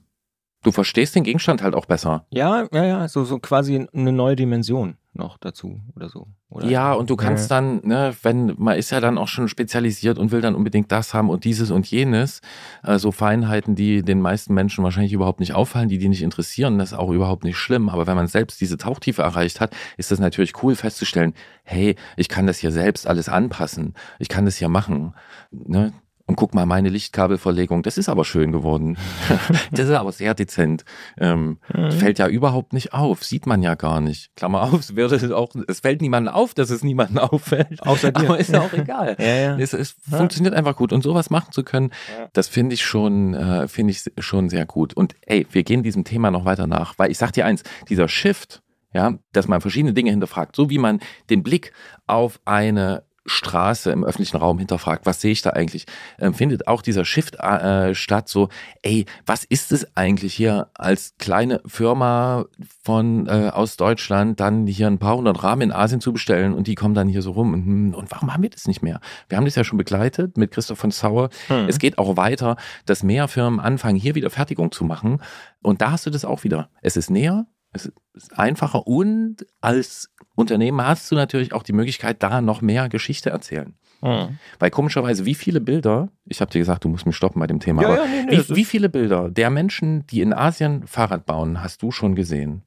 [0.65, 2.27] Du verstehst den Gegenstand halt auch besser.
[2.31, 6.27] Ja, ja, ja, so, so quasi eine neue Dimension noch dazu oder so.
[6.49, 6.67] Oder?
[6.67, 10.33] Ja, und du kannst dann, ne, wenn, man ist ja dann auch schon spezialisiert und
[10.33, 12.41] will dann unbedingt das haben und dieses und jenes,
[12.83, 16.79] äh, so Feinheiten, die den meisten Menschen wahrscheinlich überhaupt nicht auffallen, die die nicht interessieren,
[16.79, 17.89] das ist auch überhaupt nicht schlimm.
[17.89, 22.29] Aber wenn man selbst diese Tauchtiefe erreicht hat, ist das natürlich cool festzustellen, hey, ich
[22.29, 25.15] kann das hier selbst alles anpassen, ich kann das hier machen,
[25.51, 25.93] ne?
[26.29, 28.99] Und guck mal, meine Lichtkabelverlegung, das ist aber schön geworden.
[29.73, 30.85] das ist aber sehr dezent.
[31.19, 31.91] Ähm, Mhm.
[31.93, 34.31] Fällt ja überhaupt nicht auf, sieht man ja gar nicht.
[34.37, 37.83] Klammer auf, es, es auch, es fällt niemandem auf, dass es niemandem auffällt.
[37.87, 38.21] Außer dir.
[38.29, 39.17] Aber ist ja auch egal.
[39.19, 39.59] Ja, ja.
[39.59, 40.19] Es, es Ja.
[40.19, 40.93] funktioniert einfach gut.
[40.93, 42.29] Und sowas machen zu können, Ja.
[42.35, 44.93] das finde ich schon, äh, finde ich schon sehr gut.
[44.95, 48.09] Und ey, wir gehen diesem Thema noch weiter nach, weil ich sag dir eins, dieser
[48.09, 48.63] Shift,
[48.93, 51.01] ja, dass man verschiedene Dinge hinterfragt, so wie man
[51.31, 51.73] den Blick
[52.07, 55.87] auf eine Straße im öffentlichen Raum hinterfragt, was sehe ich da eigentlich,
[56.19, 58.49] ähm, findet auch dieser Shift äh, statt, so,
[58.83, 62.47] ey, was ist es eigentlich hier als kleine Firma
[62.83, 66.67] von äh, aus Deutschland, dann hier ein paar hundert Rahmen in Asien zu bestellen und
[66.67, 69.01] die kommen dann hier so rum und, hm, und warum haben wir das nicht mehr?
[69.29, 71.31] Wir haben das ja schon begleitet mit Christoph von Sauer.
[71.49, 71.69] Hm.
[71.69, 72.57] Es geht auch weiter,
[72.87, 75.21] dass mehr Firmen anfangen, hier wieder Fertigung zu machen
[75.63, 76.71] und da hast du das auch wieder.
[76.81, 82.23] Es ist näher, es ist einfacher und als Unternehmen hast du natürlich auch die Möglichkeit,
[82.23, 83.75] da noch mehr Geschichte erzählen.
[84.01, 84.39] Mhm.
[84.59, 87.61] Weil komischerweise, wie viele Bilder, ich habe dir gesagt, du musst mich stoppen bei dem
[87.61, 90.87] Thema, Ja, aber ja, nee, nee, wie, wie viele Bilder der Menschen, die in Asien
[90.87, 92.63] Fahrrad bauen, hast du schon gesehen?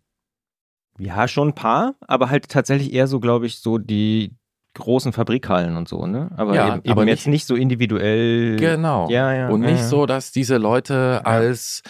[0.99, 4.35] Ja, schon ein paar, aber halt tatsächlich eher so, glaube ich, so die
[4.73, 6.29] großen Fabrikhallen und so, ne?
[6.37, 8.57] Aber Ja, eben, aber eben jetzt nicht so individuell.
[8.57, 9.09] Genau.
[9.09, 9.49] Ja, ja.
[9.49, 9.87] Und ja, nicht ja.
[9.87, 11.81] so, dass diese Leute als,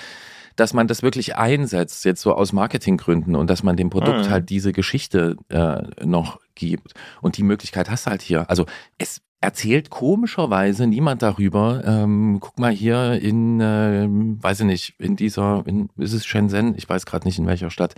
[0.55, 4.29] dass man das wirklich einsetzt, jetzt so aus Marketinggründen und dass man dem Produkt Mhm.
[4.29, 6.93] halt diese Geschichte äh, noch gibt.
[7.21, 8.49] Und die Möglichkeit hast du halt hier.
[8.49, 8.65] Also
[8.97, 11.81] es erzählt komischerweise niemand darüber.
[11.83, 16.75] Ähm, guck mal hier in, äh, weiß ich nicht, in dieser, in, ist es Shenzhen?
[16.77, 17.95] Ich weiß gerade nicht in welcher Stadt,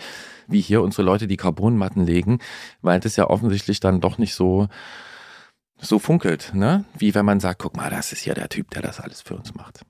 [0.47, 2.39] wie hier unsere Leute die Carbonmatten legen,
[2.81, 4.67] weil das ja offensichtlich dann doch nicht so
[5.81, 6.85] so funkelt, ne?
[6.97, 9.35] Wie wenn man sagt, guck mal, das ist hier der Typ, der das alles für
[9.35, 9.81] uns macht.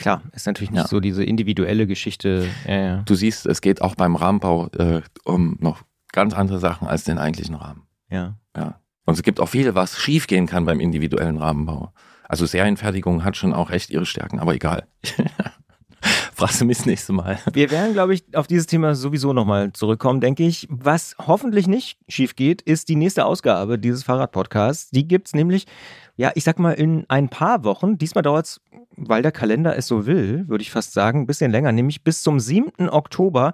[0.00, 0.88] Klar, ist natürlich nicht Ja.
[0.88, 2.46] so diese individuelle Geschichte.
[2.66, 3.02] Ja, ja.
[3.04, 5.82] Du siehst, es geht auch beim Rahmenbau äh, um noch
[6.12, 7.82] ganz andere Sachen als den eigentlichen Rahmen.
[8.10, 8.36] ja.
[8.56, 8.80] Ja.
[9.06, 11.92] Und es gibt auch viel, was schiefgehen kann beim individuellen Rahmenbau.
[12.28, 14.86] Also Serienfertigung hat schon auch echt ihre Stärken, aber egal.
[16.34, 17.38] Fragst du mich das nächste Mal.
[17.52, 20.66] Wir werden, glaube ich, auf dieses Thema sowieso nochmal zurückkommen, denke ich.
[20.70, 24.90] Was hoffentlich nicht schief geht, ist die nächste Ausgabe dieses Fahrradpodcasts.
[24.90, 25.66] Die gibt es nämlich,
[26.16, 27.98] ja, ich sag mal, in ein paar Wochen.
[27.98, 28.60] Diesmal dauert es,
[28.96, 32.22] weil der Kalender es so will, würde ich fast sagen, ein bisschen länger, nämlich bis
[32.22, 32.88] zum 7.
[32.90, 33.52] Oktober.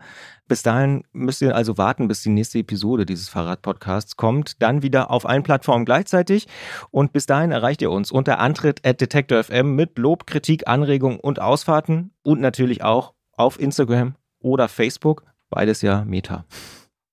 [0.49, 4.63] Bis dahin müsst ihr also warten, bis die nächste Episode dieses Fahrradpodcasts kommt.
[4.63, 6.47] Dann wieder auf allen Plattformen gleichzeitig.
[6.91, 11.21] Und bis dahin erreicht ihr uns unter Antritt at Detektor FM mit Lob, Kritik, Anregungen
[11.21, 12.13] und Ausfahrten.
[12.23, 15.25] Und natürlich auch auf Instagram oder Facebook.
[15.51, 16.45] Beides ja Meta.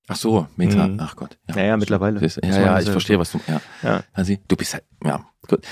[0.08, 0.88] Ach so, Meta.
[0.88, 1.00] Mhm.
[1.00, 1.38] Ach Gott.
[1.56, 2.20] Ja, ja, mittlerweile.
[2.20, 3.40] Das, Muss ja, ja, ich ja- verstehe, was du.
[3.48, 3.62] Ja.
[3.82, 4.04] Ja.
[4.12, 4.84] Also, du bist halt.
[5.04, 5.66] Ja, gut.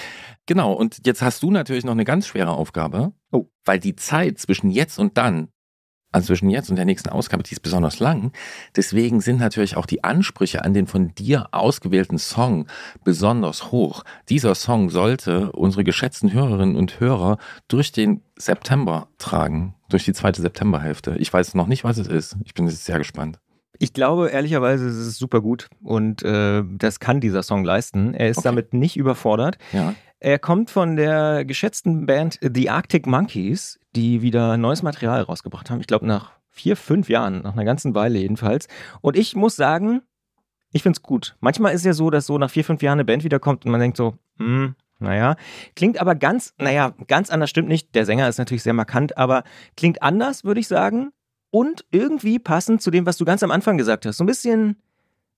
[0.46, 0.74] Genau.
[0.74, 3.14] Und jetzt hast du natürlich noch eine ganz schwere Aufgabe.
[3.32, 3.46] Oh.
[3.66, 5.50] Weil die Zeit zwischen jetzt und dann,
[6.14, 8.32] also zwischen jetzt und der nächsten Ausgabe, die ist besonders lang.
[8.76, 12.68] Deswegen sind natürlich auch die Ansprüche an den von dir ausgewählten Song
[13.04, 14.04] besonders hoch.
[14.30, 17.38] Dieser Song sollte unsere geschätzten Hörerinnen und Hörer
[17.68, 21.16] durch den September tragen, durch die zweite Septemberhälfte.
[21.18, 22.38] Ich weiß noch nicht, was es ist.
[22.46, 23.40] Ich bin jetzt sehr gespannt.
[23.82, 28.14] Ich glaube, ehrlicherweise, es ist super gut und äh, das kann dieser Song leisten.
[28.14, 28.48] Er ist Okay.
[28.50, 29.58] damit nicht überfordert.
[29.74, 29.96] Ja.
[30.20, 35.80] Er kommt von der geschätzten Band The Arctic Monkeys, die wieder neues Material rausgebracht haben.
[35.82, 38.68] Ich glaube, nach vier, fünf Jahren, nach einer ganzen Weile jedenfalls.
[39.02, 40.02] Und ich muss sagen,
[40.72, 41.36] ich finde es gut.
[41.40, 43.82] Manchmal ist ja so, dass so nach vier, fünf Jahren eine Band wiederkommt und man
[43.82, 45.36] denkt so, hm, naja,
[45.76, 47.96] klingt aber ganz, naja, ganz anders stimmt nicht.
[47.96, 49.44] Der Sänger ist natürlich sehr markant, aber
[49.76, 51.12] klingt anders, würde ich sagen.
[51.52, 54.18] Und irgendwie passend zu dem, was du ganz am Anfang gesagt hast.
[54.18, 54.78] So ein bisschen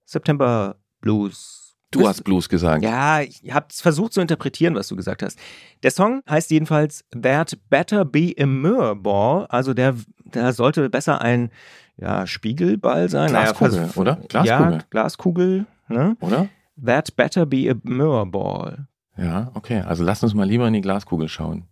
[0.06, 1.76] September Blues.
[1.92, 2.84] Du hast Blues gesagt.
[2.84, 5.38] Ja, ich habe es versucht zu interpretieren, was du gesagt hast.
[5.84, 9.46] Der Song heißt jedenfalls That Better Be a Mirror Ball.
[9.48, 9.96] Also der,
[10.26, 11.52] der sollte besser ein
[11.98, 13.30] ja, Spiegelball sein.
[13.30, 14.16] Glaskugel, naja, oder?
[14.28, 14.74] Glaskugel.
[14.74, 15.66] Ja, Glaskugel.
[15.88, 16.18] Ne?
[16.20, 16.50] Oder?
[16.84, 18.88] That Better Be a Mirror Ball.
[19.16, 19.82] Ja, okay.
[19.82, 21.66] Also lass uns mal lieber in die Glaskugel schauen.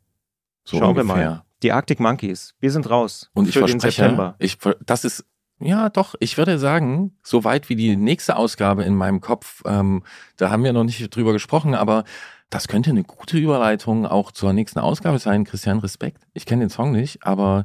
[0.64, 1.30] So Schauen wir ungefähr.
[1.30, 1.44] mal.
[1.64, 2.54] Die Arctic Monkeys.
[2.60, 3.30] Wir sind raus.
[3.34, 4.36] Und ich verspreche, September.
[4.40, 5.26] ich, das ist,
[5.60, 10.04] ja doch, ich würde sagen, so weit wie die nächste Ausgabe in meinem Kopf, ähm,
[10.38, 12.04] da haben wir noch nicht drüber gesprochen, aber
[12.50, 15.46] das könnte eine gute Überleitung auch zur nächsten Ausgabe sein.
[15.46, 16.24] Christian, Respekt.
[16.34, 17.64] Ich kenne den Song nicht, aber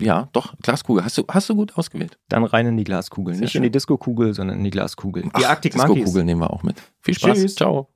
[0.00, 1.04] ja, doch, Glaskugel.
[1.04, 2.18] Hast du, hast du gut ausgewählt?
[2.28, 3.34] Dann rein in die Glaskugel.
[3.34, 3.60] Sehr Nicht schön.
[3.60, 5.22] in die Disco-Kugel, sondern in die Glaskugel.
[5.22, 5.94] Die Ach, Arctic Monkeys.
[5.94, 6.82] Disco-Kugel nehmen wir auch mit.
[7.00, 7.38] Viel Spaß.
[7.38, 7.54] Tschüss.
[7.54, 7.88] Ciao.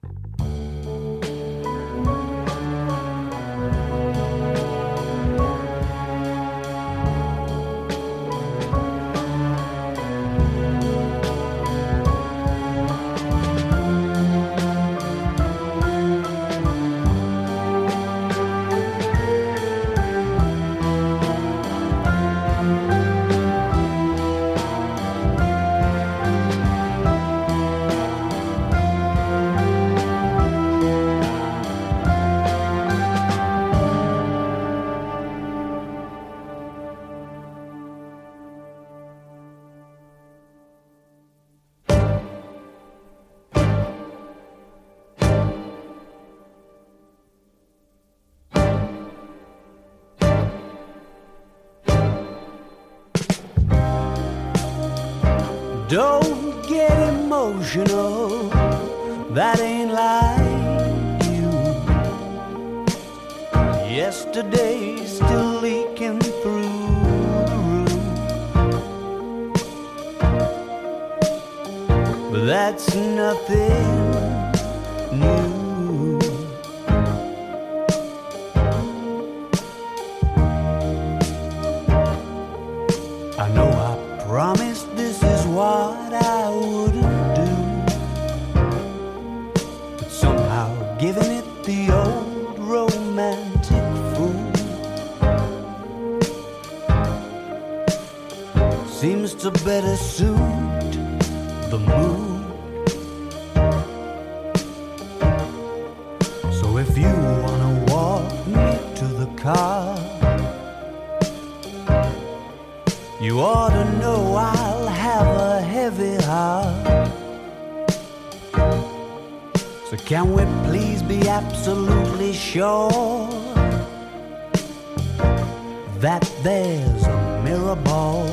[126.43, 128.27] There's a mirror ball?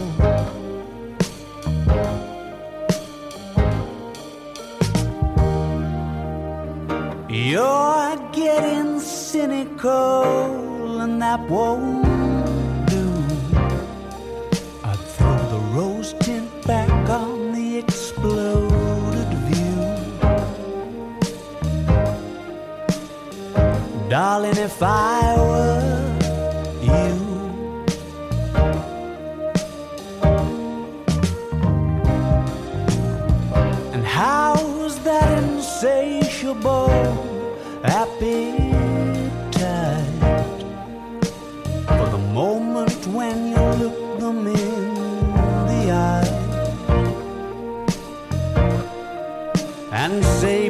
[7.29, 12.03] You're getting cynical, and that won't
[12.89, 13.03] do.
[14.83, 19.77] I'd throw the rose tint back on the exploded view.
[24.09, 25.86] Darling, if I were
[35.77, 36.89] insatiable
[37.83, 38.47] appetite?
[41.85, 44.93] for the moment when you look them in
[45.67, 46.27] the eye
[49.91, 50.69] and say,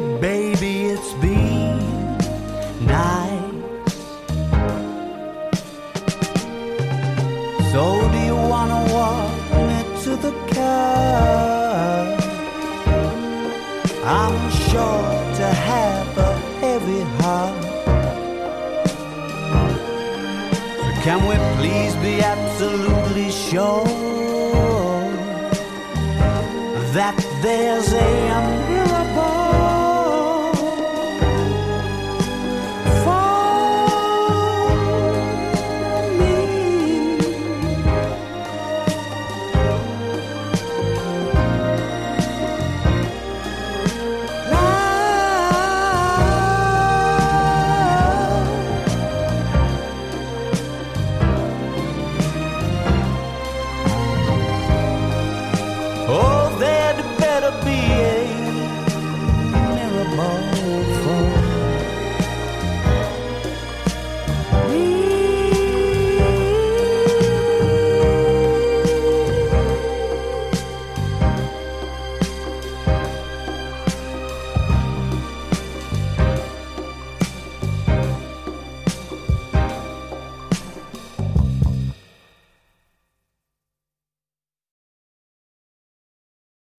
[21.08, 23.86] can we please be absolutely sure
[26.92, 28.57] that there's a